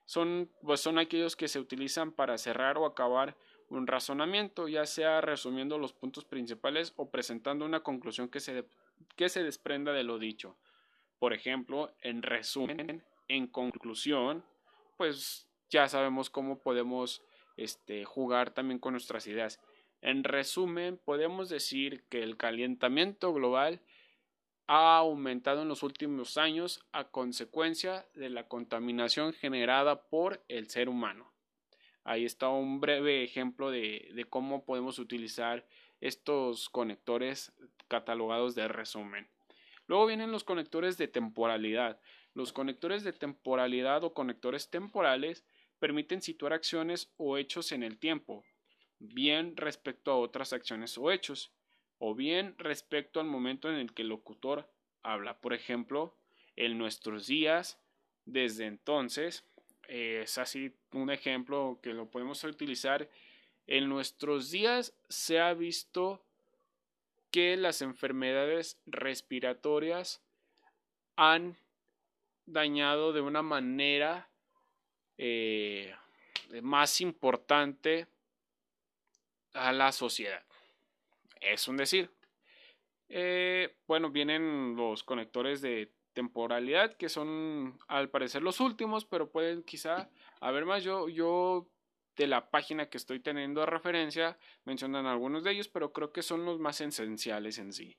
Son, 0.05 0.51
pues 0.63 0.81
son 0.81 0.99
aquellos 0.99 1.37
que 1.37 1.49
se 1.49 1.61
utilizan 1.61 2.13
para 2.13 2.37
cerrar 2.39 2.79
o 2.79 2.87
acabar 2.87 3.37
un 3.69 3.87
razonamiento, 3.87 4.67
ya 4.67 4.85
sea 4.85 5.21
resumiendo 5.21 5.79
los 5.79 5.93
puntos 5.93 6.25
principales 6.25 6.93
o 6.97 7.11
presentando 7.11 7.65
una 7.65 7.81
conclusión 7.81 8.29
que 8.29 8.41
se, 8.41 8.65
que 9.17 9.29
se 9.29 9.45
desprenda 9.45 9.93
de 9.93 10.03
lo 10.03 10.19
dicho. 10.19 10.57
Por 11.21 11.33
ejemplo, 11.33 11.93
en 12.01 12.23
resumen, 12.23 13.05
en 13.29 13.47
conclusión, 13.47 14.45
pues 14.97 15.47
ya 15.71 15.87
sabemos 15.89 16.31
cómo 16.31 16.59
podemos 16.59 17.23
este, 17.57 18.05
jugar 18.05 18.51
también 18.51 18.81
con 18.81 18.95
nuestras 18.95 19.27
ideas. 19.27 19.61
En 20.03 20.25
resumen, 20.25 20.99
podemos 21.05 21.49
decir 21.49 22.03
que 22.09 22.23
el 22.23 22.37
calentamiento 22.37 23.33
global 23.33 23.81
ha 24.73 24.99
aumentado 24.99 25.63
en 25.63 25.69
los 25.69 25.83
últimos 25.83 26.39
años 26.39 26.87
a 26.93 27.09
consecuencia 27.09 28.07
de 28.15 28.31
la 28.31 28.47
contaminación 28.47 29.33
generada 29.33 30.05
por 30.09 30.45
el 30.47 30.71
ser 30.71 30.89
humano. 30.89 31.29
Ahí 32.05 32.25
está 32.25 32.51
un 32.51 32.81
breve 32.81 33.25
ejemplo 33.25 33.73
de, 33.73 34.13
de 34.15 34.25
cómo 34.27 34.65
podemos 34.65 35.01
utilizar 35.01 35.67
estos 36.01 36.69
conectores 36.69 37.53
catalogados 37.89 38.55
de 38.55 38.69
resumen. 38.69 39.29
Luego 39.89 40.07
vienen 40.07 40.31
los 40.31 40.45
conectores 40.45 40.97
de 40.99 41.09
temporalidad. 41.09 41.99
Los 42.33 42.53
conectores 42.53 43.03
de 43.03 43.13
temporalidad 43.13 44.05
o 44.05 44.15
conectores 44.15 44.71
temporales 44.71 45.45
permiten 45.81 46.23
situar 46.23 46.53
acciones 46.53 47.13
o 47.17 47.39
hechos 47.39 47.73
en 47.73 47.83
el 47.83 47.99
tiempo, 47.99 48.45
bien 49.01 49.57
respecto 49.57 50.13
a 50.13 50.19
otras 50.19 50.53
acciones 50.53 50.97
o 50.97 51.11
hechos, 51.11 51.53
o 52.01 52.15
bien 52.15 52.55
respecto 52.59 53.21
al 53.21 53.27
momento 53.27 53.69
en 53.69 53.77
el 53.77 53.93
que 53.93 54.03
el 54.03 54.09
locutor 54.09 54.69
habla. 55.03 55.39
Por 55.41 55.53
ejemplo, 55.53 56.17
en 56.57 56.79
nuestros 56.79 57.27
días, 57.27 57.79
desde 58.25 58.67
entonces, 58.67 59.45
es 59.87 60.39
así 60.39 60.75
un 60.93 61.11
ejemplo 61.11 61.79
que 61.83 61.93
lo 61.93 62.11
podemos 62.11 62.43
utilizar. 62.43 63.09
En 63.67 63.89
nuestros 63.91 64.51
días 64.51 64.95
se 65.11 65.41
ha 65.41 65.53
visto 65.53 66.25
que 67.31 67.57
las 67.59 67.83
enfermedades 67.83 68.81
respiratorias 68.87 70.23
han 71.17 71.59
dañado 72.47 73.13
de 73.13 73.21
una 73.21 73.43
manera 73.43 74.31
eh, 75.19 75.95
más 76.63 77.03
importante 77.03 78.07
a 79.53 79.71
la 79.73 79.93
sociedad. 79.93 80.43
Es 81.41 81.69
un 81.69 81.77
decir. 81.77 82.11
Eh, 83.09 83.77
bueno, 83.87 84.11
vienen 84.11 84.77
los 84.77 85.03
conectores 85.03 85.61
de 85.61 85.93
temporalidad 86.13 86.97
que 86.97 87.09
son 87.09 87.79
al 87.89 88.11
parecer 88.11 88.43
los 88.43 88.61
últimos, 88.61 89.05
pero 89.05 89.31
pueden 89.31 89.63
quizá 89.63 90.11
haber 90.41 90.65
más. 90.65 90.85
Yo, 90.85 91.09
yo 91.09 91.69
de 92.17 92.27
la 92.27 92.51
página 92.51 92.89
que 92.89 92.99
estoy 92.99 93.21
teniendo 93.21 93.63
a 93.63 93.67
referencia 93.67 94.39
mencionan 94.65 95.07
algunos 95.07 95.45
de 95.45 95.53
ellos, 95.53 95.69
pero 95.69 95.93
creo 95.93 96.13
que 96.13 96.23
son 96.23 96.45
los 96.45 96.59
más 96.59 96.81
esenciales 96.81 97.59
en 97.59 97.73
sí. 97.73 97.97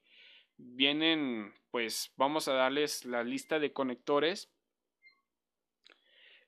Vienen, 0.58 1.54
pues 1.72 2.14
vamos 2.18 2.48
a 2.48 2.54
darles 2.54 3.06
la 3.06 3.24
lista 3.24 3.60
de 3.60 3.74
conectores, 3.74 4.50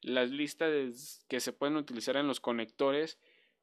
las 0.02 0.30
listas 0.30 1.26
que 1.28 1.40
se 1.40 1.54
pueden 1.54 1.78
utilizar 1.78 2.18
en 2.18 2.28
los 2.28 2.40
conectores 2.40 3.18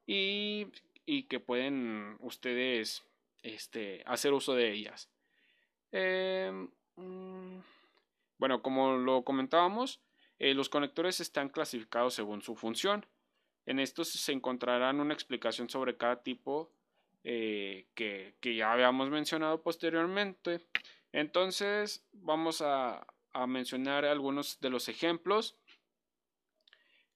y, 0.05 0.67
y 1.05 1.23
que 1.23 1.39
pueden 1.39 2.17
ustedes 2.19 3.05
este, 3.43 4.03
hacer 4.05 4.33
uso 4.33 4.53
de 4.55 4.71
ellas. 4.71 5.09
Em, 5.91 6.69
mm, 6.95 7.59
bueno, 8.37 8.61
como 8.61 8.97
lo 8.97 9.23
comentábamos, 9.23 10.01
Eh, 10.43 10.55
los 10.55 10.69
conectores 10.69 11.19
están 11.19 11.49
clasificados 11.49 12.15
según 12.15 12.41
su 12.41 12.55
función. 12.55 13.05
En 13.67 13.79
estos 13.79 14.09
se 14.09 14.31
encontrarán 14.31 14.99
una 14.99 15.13
explicación 15.13 15.69
sobre 15.69 15.97
cada 15.97 16.23
tipo 16.23 16.73
eh, 17.23 17.85
que, 17.93 18.33
ya 18.41 18.73
habíamos 18.73 19.11
mencionado 19.11 19.61
posteriormente. 19.61 20.65
Entonces 21.11 22.07
vamos 22.11 22.63
a, 22.63 23.05
mencionar 23.47 24.03
algunos 24.03 24.59
de 24.61 24.71
los 24.71 24.89
ejemplos 24.89 25.59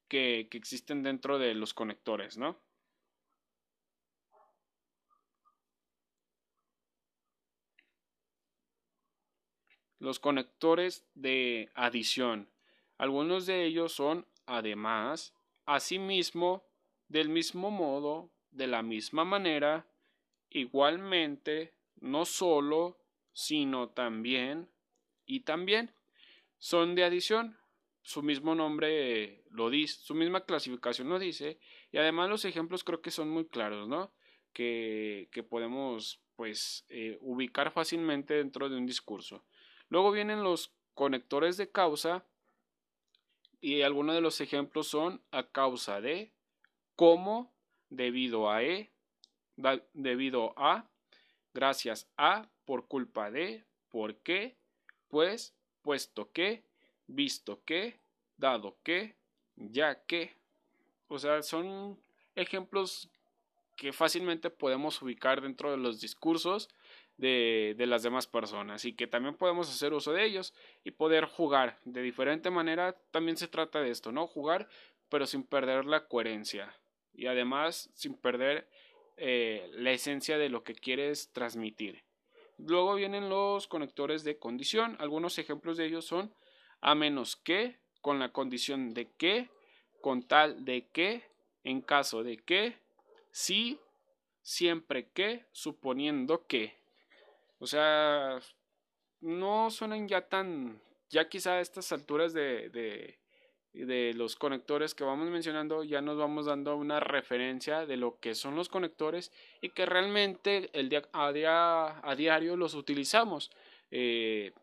que, 0.08 0.48
que, 0.52 0.60
existen 0.60 1.02
dentro 1.02 1.40
de 1.40 1.56
los 1.56 1.74
conectores, 1.74 2.38
¿no? 2.38 2.62
Los 10.06 10.20
conectores 10.20 11.04
de 11.16 11.72
adición. 11.74 12.48
Algunos 13.00 13.48
de 13.48 13.66
ellos 13.66 13.92
son 13.92 14.28
además, 14.46 15.34
asimismo, 15.66 16.64
del 17.08 17.30
mismo 17.30 17.72
modo, 17.72 18.30
de 18.52 18.68
la 18.68 18.84
misma 18.84 19.26
manera, 19.26 19.88
igualmente, 20.52 21.74
no 22.02 22.26
solo, 22.26 23.00
sino 23.34 23.90
también 23.90 24.70
y 25.26 25.40
también 25.40 25.92
son 26.60 26.94
de 26.94 27.04
adición. 27.04 27.58
Su 28.04 28.22
mismo 28.22 28.54
nombre 28.54 29.44
lo 29.50 29.72
dice, 29.72 30.04
su 30.04 30.14
misma 30.14 30.46
clasificación 30.46 31.10
lo 31.10 31.18
dice, 31.18 31.58
y 31.92 31.98
además 31.98 32.30
los 32.30 32.46
ejemplos 32.46 32.84
creo 32.84 33.02
que 33.02 33.10
son 33.10 33.32
muy 33.32 33.46
claros, 33.46 33.88
¿no? 33.88 34.14
Que, 34.54 35.30
que 35.32 35.42
podemos 35.42 36.22
pues 36.36 36.86
eh, 36.90 37.18
ubicar 37.22 37.72
fácilmente 37.72 38.36
dentro 38.36 38.70
de 38.70 38.78
un 38.78 38.86
discurso. 38.86 39.44
Luego 39.90 40.12
vienen 40.12 40.44
los 40.44 40.72
conectores 40.94 41.58
de 41.58 41.70
causa 41.70 42.24
y 43.62 43.82
algunos 43.82 44.16
de 44.16 44.22
los 44.22 44.42
ejemplos 44.42 44.88
son 44.88 45.22
a 45.32 45.48
causa 45.48 46.02
de, 46.02 46.32
como, 46.96 47.52
debido 47.90 48.50
a 48.50 48.64
e, 48.64 48.92
debido 49.94 50.54
a, 50.58 50.86
gracias 51.54 52.08
a, 52.18 52.48
por 52.66 52.88
culpa 52.88 53.32
de, 53.32 53.64
por 53.90 54.16
qué, 54.18 54.56
pues, 55.10 55.56
puesto 55.82 56.32
que, 56.32 56.64
visto 57.08 57.64
que, 57.64 58.00
dado 58.38 58.78
que, 58.84 59.16
ya 59.56 60.04
que. 60.06 60.36
O 61.08 61.20
sea, 61.20 61.42
son 61.44 62.00
ejemplos 62.36 63.10
que 63.76 63.94
fácilmente 63.94 64.50
podemos 64.50 65.02
ubicar 65.02 65.42
dentro 65.42 65.72
de 65.72 65.78
los 65.78 66.00
discursos 66.00 66.70
de, 67.18 67.76
las 67.78 68.04
demás 68.04 68.28
personas 68.28 68.86
y 68.86 68.94
que 68.94 69.08
también 69.08 69.36
podemos 69.36 69.70
hacer 69.70 69.94
uso 69.94 70.12
de 70.14 70.26
ellos 70.26 70.54
y 70.84 70.92
poder 70.92 71.26
jugar 71.26 71.80
de 71.86 72.02
diferente 72.02 72.50
manera. 72.50 72.96
También 73.12 73.38
se 73.38 73.48
trata 73.48 73.82
de 73.82 73.92
esto, 73.92 74.12
¿no? 74.12 74.28
Jugar 74.28 74.68
pero 75.10 75.28
sin 75.28 75.44
perder 75.44 75.86
la 75.86 76.08
coherencia 76.08 76.76
y 77.14 77.28
además 77.28 77.90
sin 77.94 78.16
perder 78.16 78.68
eh, 79.18 79.70
la 79.74 79.92
esencia 79.92 80.38
de 80.38 80.50
lo 80.50 80.64
que 80.64 80.76
quieres 80.76 81.32
transmitir. 81.32 82.04
Luego 82.58 82.96
vienen 82.96 83.30
los 83.30 83.68
conectores 83.68 84.24
de 84.24 84.38
condición. 84.38 84.96
Algunos 85.00 85.38
ejemplos 85.38 85.78
de 85.78 85.86
ellos 85.86 86.06
son 86.06 86.34
a 86.82 86.96
menos 86.96 87.36
que, 87.36 87.80
con 88.02 88.20
la 88.20 88.32
condición 88.32 88.94
de 88.94 89.10
que, 89.18 89.50
con 90.02 90.24
tal 90.24 90.66
de 90.66 90.88
que, 90.92 91.24
en 91.64 91.82
caso 91.82 92.24
de 92.24 92.38
que, 92.38 92.78
si, 93.32 93.80
siempre 94.42 95.10
que, 95.10 95.46
suponiendo 95.52 96.46
que. 96.46 96.76
O 97.60 97.68
sea, 97.68 98.40
no 99.22 99.70
suenan 99.72 100.08
ya 100.08 100.22
tan, 100.28 100.82
ya 101.10 101.30
quizá 101.30 101.54
a 101.54 101.62
estas 101.62 101.92
alturas 101.92 102.34
de, 102.34 102.70
de, 103.74 104.14
los 104.14 104.36
conectores 104.36 104.96
que 104.96 105.04
vamos 105.04 105.30
mencionando 105.30 105.84
ya 105.84 106.02
nos 106.02 106.18
vamos 106.18 106.46
dando 106.46 106.78
una 106.78 107.02
referencia 107.02 107.86
de 107.86 107.98
lo 107.98 108.20
que 108.20 108.34
son 108.34 108.56
los 108.56 108.70
conectores 108.70 109.32
y 109.62 109.70
que 109.70 109.86
realmente 109.86 110.70
el 110.74 110.88
día, 110.90 111.04
a, 111.12 112.16
diario 112.16 112.56
los 112.56 112.74
utilizamos. 112.74 113.52
Eh, 113.92 114.54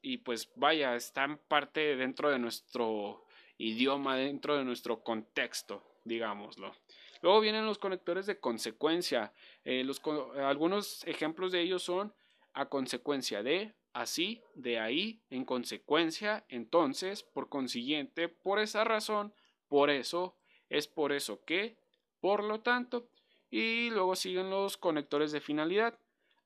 y 0.00 0.18
pues 0.18 0.50
vaya 0.56 0.96
están 0.96 1.38
parte 1.48 1.96
dentro 1.96 2.30
de 2.30 2.38
nuestro 2.38 3.24
idioma 3.58 4.16
dentro 4.16 4.56
de 4.56 4.64
nuestro 4.64 5.02
contexto 5.02 5.82
digámoslo. 6.04 6.74
Luego 7.22 7.40
vienen 7.40 7.66
los 7.66 7.78
conectores 7.78 8.26
de 8.26 8.38
consecuencia. 8.38 9.32
Eh, 9.64 9.82
los, 9.84 10.00
algunos 10.36 11.04
ejemplos 11.06 11.52
de 11.52 11.62
ellos 11.62 11.82
son 11.82 12.12
a 12.54 12.66
consecuencia 12.68 13.42
de 13.42 13.74
Así, 13.94 14.42
de 14.56 14.80
ahí, 14.80 15.20
en 15.30 15.44
consecuencia, 15.44 16.44
entonces, 16.48 17.22
por 17.22 17.48
consiguiente, 17.48 18.28
por 18.28 18.58
esa 18.58 18.82
razón, 18.82 19.32
por 19.68 19.88
eso, 19.88 20.36
es 20.68 20.88
por 20.88 21.12
eso 21.12 21.44
que, 21.44 21.76
por 22.20 22.42
lo 22.42 22.60
tanto, 22.60 23.08
y 23.52 23.90
luego 23.90 24.16
siguen 24.16 24.50
los 24.50 24.76
conectores 24.76 25.30
de 25.30 25.40
finalidad, 25.40 25.96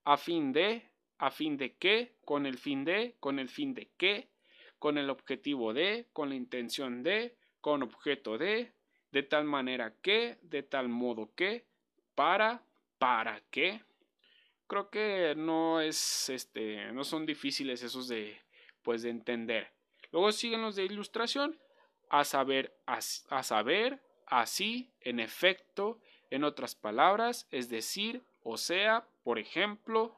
a 0.05 0.19
fin 0.19 0.53
de, 0.53 0.91
a 1.17 1.31
fin 1.31 1.57
de 1.57 1.75
que, 1.77 2.17
con 2.27 2.45
el 2.45 2.59
fin 2.59 2.85
de, 2.85 3.17
con 3.19 3.39
el 3.39 3.49
fin 3.49 3.73
de 3.73 3.89
que, 3.97 4.29
con 4.79 4.99
el 4.99 5.09
objetivo 5.09 5.73
de, 5.73 6.07
con 6.13 6.29
la 6.29 6.35
intención 6.35 7.03
de, 7.03 7.35
con 7.63 7.83
objeto 7.83 8.37
de, 8.37 8.75
de 9.11 9.23
tal 9.23 9.45
manera 9.45 9.95
que, 10.03 10.37
de 10.43 10.63
tal 10.65 10.91
modo 10.91 11.31
que, 11.35 11.65
para, 12.15 12.63
para 12.99 13.41
que, 13.51 13.81
creo 14.69 14.91
que 14.91 15.35
no 15.37 15.81
es 15.81 16.29
este 16.29 16.93
no 16.93 17.03
son 17.03 17.27
difíciles 17.27 17.83
esos 17.83 18.07
de 18.07 18.41
pues 18.83 19.03
de 19.03 19.11
entender. 19.11 19.73
Luego 20.13 20.31
siguen 20.31 20.63
los 20.63 20.77
de 20.77 20.85
ilustración 20.85 21.59
a 22.11 22.25
saber 22.25 22.79
a, 22.87 23.01
saber 23.01 24.01
así 24.27 24.93
en 25.01 25.21
efecto 25.21 25.99
en 26.31 26.45
otras 26.45 26.75
palabras 26.75 27.49
es 27.51 27.69
decir 27.69 28.23
o 28.45 28.57
sea 28.57 29.09
por 29.25 29.39
ejemplo. 29.39 30.15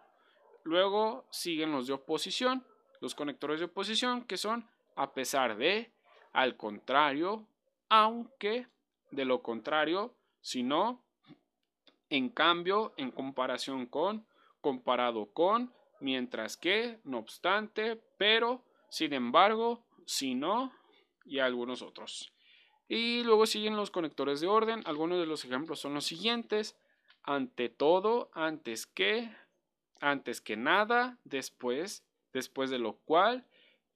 Luego 0.63 1.27
siguen 1.31 1.73
los 1.73 1.87
de 1.87 1.95
oposición 1.95 2.67
los 3.01 3.15
conectores 3.15 3.61
de 3.61 3.67
oposición 3.67 4.25
que 4.25 4.37
son 4.37 4.69
a 4.95 5.15
pesar 5.15 5.57
de 5.57 5.91
al 6.33 6.57
contrario 6.57 7.47
aunque 7.89 8.67
de 9.11 9.25
lo 9.25 9.43
contrario 9.43 10.15
si 10.43 10.63
no 10.63 11.03
en 12.11 12.29
cambio 12.29 12.93
en 12.97 13.11
comparación 13.11 13.87
con 13.87 14.27
comparado 14.61 15.33
con, 15.33 15.73
mientras 16.01 16.57
que, 16.57 16.99
no 17.05 17.19
obstante, 17.19 18.01
pero, 18.17 18.65
sin 18.89 19.13
embargo, 19.13 19.85
si 20.07 20.35
no, 20.35 20.73
y 21.25 21.39
algunos 21.39 21.83
otros. 21.83 22.33
Y 22.89 23.23
luego 23.23 23.47
siguen 23.47 23.77
los 23.77 23.91
conectores 23.91 24.41
de 24.41 24.49
orden. 24.49 24.83
Algunos 24.85 25.21
de 25.21 25.27
los 25.27 25.45
ejemplos 25.45 25.79
son 25.79 25.95
los 25.95 26.07
siguientes. 26.07 26.77
Ante 27.23 27.69
todo, 27.69 28.31
antes 28.35 28.87
que, 28.87 29.31
antes 30.01 30.41
que 30.41 30.57
nada, 30.57 31.19
después, 31.25 32.05
después 32.33 32.69
de 32.71 32.81
lo 32.81 32.95
cual, 32.97 33.47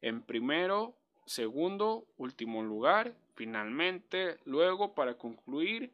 en 0.01 0.23
primero, 0.23 0.97
segundo, 1.27 2.07
último 2.17 2.63
lugar, 2.63 3.17
finalmente, 3.35 4.39
luego, 4.45 4.95
para 4.95 5.19
concluir, 5.19 5.93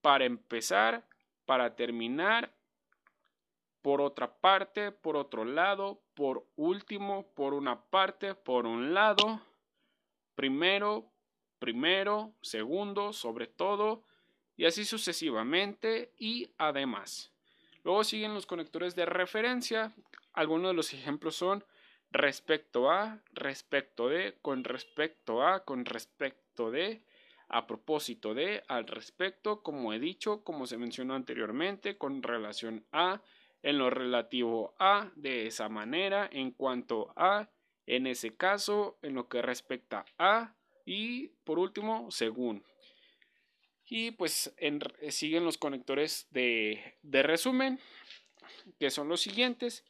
para 0.00 0.24
empezar, 0.24 1.06
para 1.44 1.76
terminar 1.76 2.54
por 3.82 4.00
otra 4.00 4.34
parte, 4.34 4.92
por 4.92 5.16
otro 5.16 5.44
lado, 5.44 6.00
por 6.14 6.46
último, 6.56 7.26
por 7.34 7.54
una 7.54 7.80
parte, 7.80 8.34
por 8.34 8.66
un 8.66 8.92
lado, 8.94 9.40
primero, 10.34 11.10
primero, 11.58 12.32
segundo, 12.42 13.12
sobre 13.12 13.46
todo, 13.46 14.04
y 14.56 14.64
así 14.66 14.84
sucesivamente, 14.84 16.12
y 16.18 16.50
además. 16.58 17.32
Luego 17.84 18.04
siguen 18.04 18.34
los 18.34 18.46
conectores 18.46 18.94
de 18.96 19.06
referencia. 19.06 19.94
Algunos 20.32 20.70
de 20.70 20.74
los 20.74 20.92
ejemplos 20.92 21.36
son 21.36 21.64
respecto 22.10 22.90
a, 22.90 23.20
respecto 23.32 24.08
de, 24.08 24.36
con 24.42 24.64
respecto 24.64 25.42
a, 25.42 25.64
con 25.64 25.84
respecto 25.84 26.70
de, 26.70 27.02
a 27.48 27.66
propósito 27.66 28.34
de, 28.34 28.62
al 28.68 28.86
respecto, 28.86 29.62
como 29.62 29.92
he 29.92 29.98
dicho, 29.98 30.42
como 30.42 30.66
se 30.66 30.76
mencionó 30.76 31.14
anteriormente, 31.14 31.96
con 31.96 32.22
relación 32.22 32.84
a, 32.92 33.22
en 33.62 33.78
lo 33.78 33.90
relativo 33.90 34.74
a 34.78 35.10
de 35.16 35.46
esa 35.46 35.68
manera, 35.68 36.28
en 36.32 36.52
cuanto 36.52 37.12
a, 37.16 37.50
en 37.86 38.06
ese 38.06 38.36
caso, 38.36 38.98
en 39.02 39.14
lo 39.14 39.28
que 39.28 39.42
respecta 39.42 40.04
a 40.18 40.54
y 40.84 41.28
por 41.44 41.58
último, 41.58 42.10
según. 42.10 42.64
Y 43.84 44.10
pues 44.12 44.54
siguen 45.10 45.44
los 45.44 45.58
conectores 45.58 46.26
de, 46.30 46.98
de 47.02 47.22
resumen, 47.22 47.80
que 48.78 48.90
son 48.90 49.08
los 49.08 49.20
siguientes. 49.20 49.84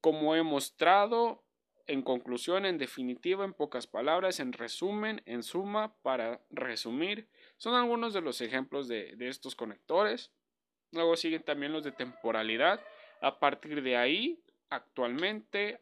Como 0.00 0.34
he 0.34 0.42
mostrado, 0.42 1.44
en 1.86 2.02
conclusión, 2.02 2.64
en 2.64 2.78
definitiva, 2.78 3.44
en 3.44 3.52
pocas 3.54 3.86
palabras, 3.86 4.40
en 4.40 4.52
resumen, 4.52 5.22
en 5.26 5.42
suma, 5.42 5.94
para 6.02 6.40
resumir, 6.50 7.28
son 7.56 7.74
algunos 7.74 8.14
de 8.14 8.20
los 8.20 8.40
ejemplos 8.40 8.88
de, 8.88 9.16
de 9.16 9.28
estos 9.28 9.54
conectores. 9.54 10.32
Luego 10.90 11.16
siguen 11.16 11.42
también 11.42 11.72
los 11.72 11.84
de 11.84 11.92
temporalidad, 11.92 12.84
a 13.22 13.38
partir 13.38 13.82
de 13.82 13.96
ahí, 13.96 14.42
actualmente, 14.68 15.80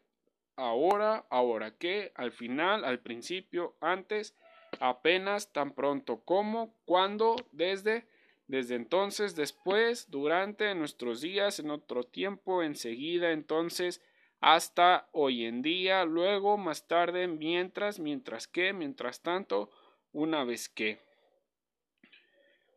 ahora, 0.55 1.25
ahora 1.31 1.75
que, 1.75 2.11
al 2.15 2.31
final, 2.31 2.85
al 2.85 2.99
principio, 2.99 3.75
antes 3.81 4.35
apenas, 4.79 5.51
tan 5.51 5.73
pronto 5.73 6.21
como, 6.23 6.75
cuando, 6.85 7.35
desde, 7.51 8.07
desde 8.47 8.75
entonces, 8.75 9.35
después, 9.35 10.09
durante, 10.11 10.73
nuestros 10.75 11.19
días, 11.19 11.59
en 11.59 11.71
otro 11.71 12.03
tiempo, 12.03 12.61
enseguida, 12.61 13.31
entonces, 13.31 14.01
hasta 14.39 15.09
hoy 15.11 15.45
en 15.45 15.63
día, 15.63 16.05
luego, 16.05 16.57
más 16.57 16.87
tarde, 16.87 17.27
mientras, 17.27 17.99
mientras 17.99 18.47
que, 18.47 18.71
mientras 18.71 19.21
tanto, 19.21 19.71
una 20.11 20.43
vez 20.43 20.69
que. 20.69 20.99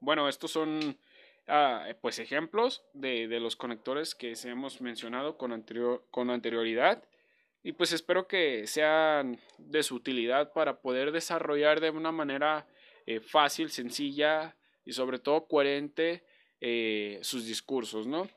Bueno, 0.01 0.29
estos 0.29 0.51
son 0.51 0.99
ah, 1.49 1.87
pues 2.01 2.19
ejemplos 2.19 2.85
de, 2.93 3.29
de, 3.29 3.41
los 3.41 3.57
conectores 3.57 4.15
que 4.15 4.35
hemos 4.45 4.81
mencionado 4.81 5.37
con, 5.37 5.53
anterior, 5.53 6.05
con 6.11 6.31
anterioridad 6.31 7.03
y 7.65 7.73
pues 7.73 7.93
espero 7.93 8.29
que 8.29 8.67
sean 8.67 9.41
de 9.57 9.83
su 9.83 9.95
utilidad 9.95 10.53
para 10.53 10.81
poder 10.81 11.13
desarrollar 11.13 11.81
de 11.81 11.89
una 11.89 12.13
manera 12.13 12.67
eh, 13.07 13.21
fácil, 13.21 13.71
sencilla 13.71 14.55
y 14.85 14.93
sobre 14.93 15.19
todo 15.19 15.47
coherente 15.47 16.23
eh, 16.61 17.19
sus 17.23 17.47
discursos, 17.47 18.07
¿no? 18.07 18.29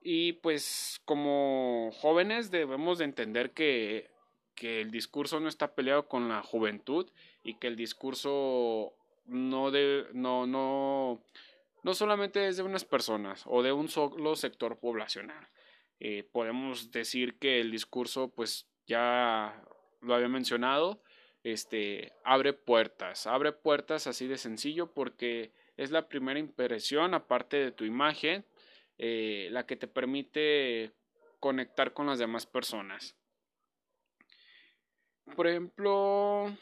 Y 0.00 0.34
pues 0.34 1.00
como 1.04 1.90
jóvenes 1.92 2.52
debemos 2.52 2.98
de 2.98 3.04
entender 3.04 3.50
que, 3.50 4.10
que 4.54 4.80
el 4.80 4.92
discurso 4.92 5.40
no 5.40 5.48
está 5.48 5.74
peleado 5.74 6.06
con 6.06 6.28
la 6.28 6.40
juventud 6.42 7.10
y 7.42 7.54
que 7.54 7.66
el 7.66 7.74
discurso 7.74 8.94
no, 9.26 9.72
de, 9.72 10.06
no, 10.12 11.20
no 11.82 11.94
solamente 11.94 12.46
es 12.48 12.56
de 12.56 12.62
unas 12.62 12.84
personas 12.84 13.42
o 13.46 13.62
de 13.62 13.72
un 13.72 13.88
solo 13.88 14.36
sector 14.36 14.78
poblacional. 14.78 15.48
Eh, 16.00 16.28
podemos 16.32 16.90
decir 16.90 17.38
que 17.38 17.60
el 17.60 17.70
discurso, 17.70 18.28
pues 18.28 18.68
ya 18.86 19.64
lo 20.00 20.14
había 20.14 20.28
mencionado, 20.28 21.02
este, 21.44 22.12
abre 22.24 22.52
puertas, 22.52 23.26
abre 23.26 23.52
puertas 23.52 24.06
así 24.06 24.26
de 24.26 24.36
sencillo 24.38 24.92
porque 24.92 25.52
es 25.76 25.90
la 25.90 26.08
primera 26.08 26.38
impresión, 26.38 27.14
aparte 27.14 27.56
de 27.56 27.72
tu 27.72 27.84
imagen, 27.84 28.44
eh, 28.98 29.48
la 29.50 29.66
que 29.66 29.76
te 29.76 29.88
permite 29.88 30.92
conectar 31.40 31.92
con 31.92 32.06
las 32.06 32.18
demás 32.18 32.46
personas. 32.46 33.16
Por 35.34 35.46
ejemplo, 35.46 36.56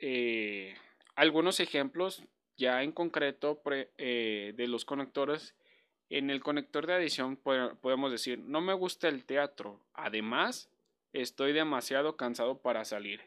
eh, 0.00 0.76
algunos 1.14 1.60
ejemplos 1.60 2.24
ya 2.56 2.82
en 2.82 2.92
concreto 2.92 3.60
de 3.64 4.66
los 4.68 4.84
conectores 4.84 5.54
en 6.08 6.30
el 6.30 6.42
conector 6.42 6.86
de 6.86 6.94
adición 6.94 7.36
podemos 7.36 8.12
decir, 8.12 8.38
no 8.38 8.60
me 8.60 8.74
gusta 8.74 9.08
el 9.08 9.24
teatro, 9.24 9.80
además 9.92 10.70
estoy 11.12 11.52
demasiado 11.52 12.16
cansado 12.16 12.58
para 12.58 12.84
salir. 12.84 13.22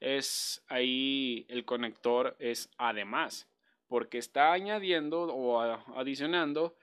Es 0.00 0.62
ahí 0.68 1.46
el 1.48 1.64
conector 1.64 2.36
es 2.38 2.70
además, 2.78 3.48
porque 3.86 4.18
está 4.18 4.52
añadiendo 4.52 5.22
o 5.22 5.60
adicionando 5.96 6.76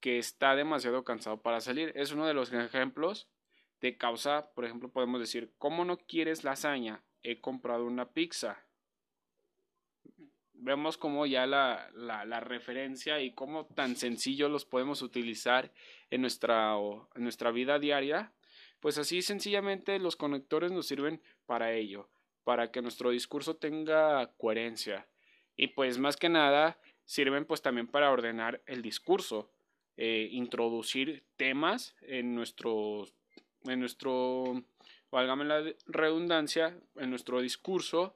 que 0.00 0.18
está 0.18 0.56
demasiado 0.56 1.04
cansado 1.04 1.42
para 1.42 1.60
salir. 1.60 1.92
Es 1.94 2.12
uno 2.12 2.26
de 2.26 2.34
los 2.34 2.52
ejemplos 2.52 3.28
de 3.80 3.96
causa, 3.96 4.50
por 4.54 4.64
ejemplo, 4.64 4.90
podemos 4.90 5.20
decir, 5.20 5.52
¿cómo 5.58 5.84
no 5.84 5.98
quieres 5.98 6.44
lasaña? 6.44 7.02
He 7.22 7.40
comprado 7.40 7.84
una 7.84 8.10
pizza 8.10 8.64
vemos 10.60 10.96
como 10.96 11.26
ya 11.26 11.46
la, 11.46 11.90
la, 11.94 12.40
referencia 12.40 13.20
y 13.20 13.32
cómo 13.32 13.66
tan 13.66 13.96
sencillo 13.96 14.48
los 14.48 14.64
podemos 14.64 15.02
utilizar 15.02 15.72
en 16.10 16.20
nuestra, 16.20 16.76
en 17.14 17.22
nuestra 17.22 17.50
vida 17.50 17.78
diaria, 17.78 18.32
pues 18.80 18.98
así 18.98 19.22
sencillamente 19.22 19.98
los 19.98 20.16
conectores 20.16 20.70
nos 20.72 20.86
sirven 20.86 21.20
para 21.46 21.72
ello, 21.72 22.08
para 22.44 22.70
que 22.70 22.82
nuestro 22.82 23.10
discurso 23.10 23.56
tenga 23.56 24.32
coherencia. 24.36 25.06
Y 25.56 25.68
pues 25.68 25.98
más 25.98 26.16
que 26.16 26.28
nada 26.28 26.78
sirven 27.04 27.44
pues 27.44 27.62
también 27.62 27.86
para 27.86 28.10
ordenar 28.10 28.62
el 28.66 28.82
discurso, 28.82 29.50
eh, 29.96 30.28
introducir 30.30 31.24
temas 31.36 31.94
en 32.02 32.34
nuestro, 32.34 33.06
en 33.64 33.80
nuestro, 33.80 34.62
la 35.12 35.74
redundancia, 35.86 36.78
en 36.96 37.10
nuestro 37.10 37.40
discurso 37.40 38.14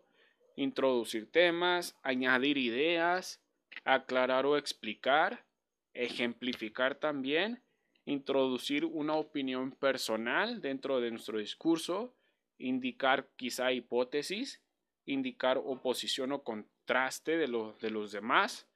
introducir 0.57 1.31
temas, 1.31 1.97
añadir 2.03 2.59
ideas, 2.59 3.43
aclarar 3.85 4.47
o 4.47 4.57
explicar, 4.57 5.45
ejemplificar 5.93 6.95
también, 6.95 7.63
introducir 8.05 8.85
una 8.85 9.15
opinión 9.15 9.73
personal 9.73 10.61
dentro 10.61 11.01
de 11.01 11.11
nuestro 11.11 11.39
discurso, 11.39 12.15
indicar 12.59 13.29
quizá 13.37 13.73
hipótesis, 13.73 14.63
indicar 15.07 15.59
oposición 15.59 16.33
o 16.33 16.43
contraste 16.43 17.37
de, 17.37 17.47
de 17.81 17.91
los 17.91 18.13
demás, 18.13 18.69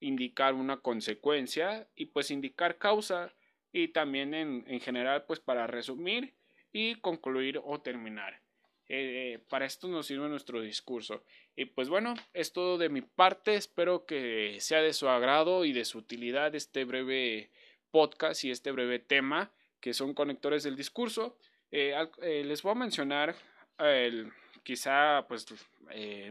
indicar 0.00 0.54
una 0.54 0.78
consecuencia 0.78 1.88
y 1.94 2.06
pues 2.06 2.30
indicar 2.30 2.78
causa 2.78 3.32
y 3.72 3.88
también 3.88 4.34
en, 4.34 4.64
en 4.66 4.80
general 4.80 5.24
pues 5.26 5.40
para 5.40 5.66
resumir 5.66 6.34
y 6.72 6.96
concluir 6.96 7.60
o 7.64 7.80
terminar. 7.80 8.42
Eh, 8.88 9.40
para 9.48 9.66
esto 9.66 9.88
nos 9.88 10.06
sirve 10.06 10.28
nuestro 10.28 10.60
discurso. 10.60 11.24
Y 11.56 11.66
pues 11.66 11.88
bueno, 11.88 12.14
es 12.32 12.52
todo 12.52 12.78
de 12.78 12.88
mi 12.88 13.02
parte. 13.02 13.54
Espero 13.54 14.06
que 14.06 14.58
sea 14.60 14.80
de 14.80 14.92
su 14.92 15.08
agrado 15.08 15.64
y 15.64 15.72
de 15.72 15.84
su 15.84 15.98
utilidad 15.98 16.54
este 16.54 16.84
breve 16.84 17.50
podcast 17.90 18.44
y 18.44 18.50
este 18.50 18.70
breve 18.70 18.98
tema 18.98 19.50
que 19.80 19.92
son 19.92 20.14
conectores 20.14 20.62
del 20.62 20.76
discurso. 20.76 21.36
Eh, 21.70 21.94
eh, 22.22 22.44
les 22.44 22.62
voy 22.62 22.72
a 22.72 22.76
mencionar 22.76 23.34
el, 23.78 24.32
quizá 24.62 25.26
pues 25.28 25.46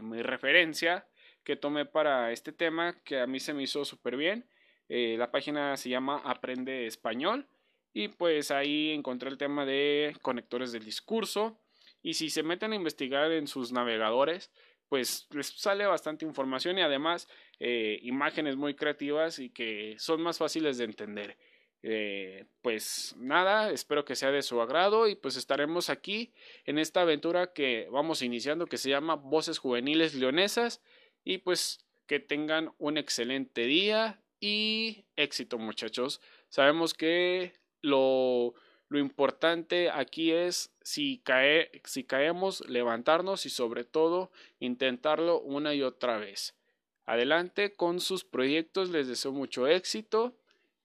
mi 0.02 0.22
referencia 0.22 1.06
que 1.44 1.56
tomé 1.56 1.86
para 1.86 2.32
este 2.32 2.52
tema 2.52 2.98
que 3.04 3.20
a 3.20 3.26
mí 3.26 3.38
se 3.38 3.54
me 3.54 3.62
hizo 3.62 3.84
súper 3.84 4.16
bien. 4.16 4.46
la 4.88 5.30
página 5.30 5.76
se 5.76 5.90
llama 5.90 6.22
Aprende 6.24 6.86
Español 6.86 7.46
y 7.92 8.08
pues 8.08 8.50
ahí 8.50 8.90
encontré 8.90 9.30
el 9.30 9.38
tema 9.38 9.64
de 9.64 10.16
conectores 10.22 10.72
del 10.72 10.84
discurso 10.84 11.58
y 12.06 12.14
si 12.14 12.30
se 12.30 12.44
meten 12.44 12.70
a 12.70 12.76
investigar 12.76 13.32
en 13.32 13.48
sus 13.48 13.72
navegadores, 13.72 14.52
pues 14.88 15.26
les 15.32 15.48
sale 15.48 15.86
bastante 15.86 16.24
información 16.24 16.78
y 16.78 16.82
además 16.82 17.26
eh, 17.58 17.98
imágenes 18.02 18.54
muy 18.54 18.76
creativas 18.76 19.40
y 19.40 19.50
que 19.50 19.96
son 19.98 20.22
más 20.22 20.38
fáciles 20.38 20.78
de 20.78 20.84
entender. 20.84 21.36
Eh, 21.82 22.44
pues 22.62 23.16
nada, 23.18 23.72
espero 23.72 24.04
que 24.04 24.14
sea 24.14 24.30
de 24.30 24.42
su 24.42 24.60
agrado 24.60 25.08
y 25.08 25.16
pues 25.16 25.36
estaremos 25.36 25.90
aquí 25.90 26.32
en 26.64 26.78
esta 26.78 27.00
aventura 27.00 27.52
que 27.52 27.88
vamos 27.90 28.22
iniciando 28.22 28.66
que 28.66 28.78
se 28.78 28.90
llama 28.90 29.16
Voces 29.16 29.58
Juveniles 29.58 30.14
Leonesas 30.14 30.80
y 31.24 31.38
pues 31.38 31.88
que 32.06 32.20
tengan 32.20 32.72
un 32.78 32.98
excelente 32.98 33.62
día 33.62 34.22
y 34.38 35.06
éxito 35.16 35.58
muchachos. 35.58 36.20
Sabemos 36.50 36.94
que 36.94 37.54
lo 37.82 38.54
lo 38.88 38.98
importante 38.98 39.90
aquí 39.90 40.32
es 40.32 40.70
si, 40.82 41.18
cae, 41.18 41.70
si 41.84 42.04
caemos, 42.04 42.68
levantarnos 42.68 43.46
y 43.46 43.50
sobre 43.50 43.84
todo 43.84 44.30
intentarlo 44.60 45.40
una 45.40 45.74
y 45.74 45.82
otra 45.82 46.18
vez. 46.18 46.54
Adelante 47.04 47.72
con 47.72 48.00
sus 48.00 48.24
proyectos, 48.24 48.90
les 48.90 49.08
deseo 49.08 49.32
mucho 49.32 49.66
éxito 49.66 50.36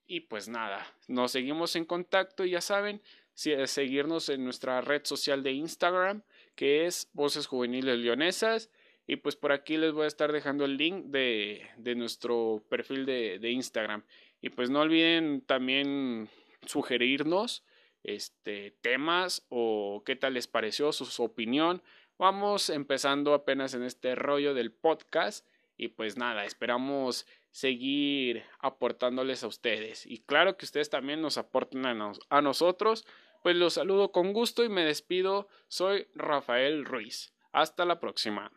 y 0.07 0.21
pues 0.21 0.47
nada, 0.47 0.85
nos 1.07 1.31
seguimos 1.31 1.75
en 1.75 1.85
contacto 1.85 2.43
ya 2.43 2.61
saben, 2.61 3.01
seguirnos 3.33 4.29
en 4.29 4.43
nuestra 4.43 4.81
red 4.81 5.01
social 5.05 5.41
de 5.41 5.53
Instagram 5.53 6.23
que 6.55 6.85
es 6.85 7.09
Voces 7.13 7.47
Juveniles 7.47 7.97
Leonesas 7.97 8.69
y 9.07 9.15
pues 9.15 9.35
por 9.35 9.51
aquí 9.51 9.77
les 9.77 9.93
voy 9.93 10.05
a 10.05 10.07
estar 10.07 10.31
dejando 10.31 10.65
el 10.65 10.77
link 10.77 11.05
de, 11.05 11.67
de 11.77 11.95
nuestro 11.95 12.63
perfil 12.69 13.05
de, 13.05 13.39
de 13.39 13.51
Instagram 13.51 14.03
y 14.41 14.49
pues 14.49 14.69
no 14.69 14.81
olviden 14.81 15.41
también 15.41 16.29
sugerirnos 16.65 17.63
este, 18.03 18.71
temas 18.81 19.45
o 19.49 20.03
qué 20.05 20.15
tal 20.15 20.33
les 20.33 20.47
pareció 20.47 20.91
su, 20.91 21.23
opinión. 21.23 21.81
Vamos 22.17 22.69
empezando 22.69 23.33
apenas 23.33 23.73
en 23.73 23.83
este 23.83 24.15
rollo 24.15 24.53
del 24.53 24.71
podcast 24.71 25.47
y 25.77 25.89
pues 25.89 26.17
nada, 26.17 26.45
esperamos 26.45 27.25
seguir 27.49 28.43
aportándoles 28.59 29.43
a 29.43 29.47
ustedes 29.47 30.05
y 30.05 30.19
claro 30.19 30.57
que 30.57 30.65
ustedes 30.65 30.89
también 30.89 31.21
nos 31.21 31.37
aporten 31.37 31.85
a, 31.85 32.13
a 32.29 32.41
nosotros. 32.41 33.05
Pues 33.43 33.55
los 33.55 33.73
saludo 33.73 34.11
con 34.11 34.33
gusto 34.33 34.63
y 34.63 34.69
me 34.69 34.85
despido. 34.85 35.47
Soy 35.67 36.07
Rafael 36.13 36.85
Ruiz. 36.85 37.33
Hasta 37.51 37.85
la 37.85 37.99
próxima. 37.99 38.51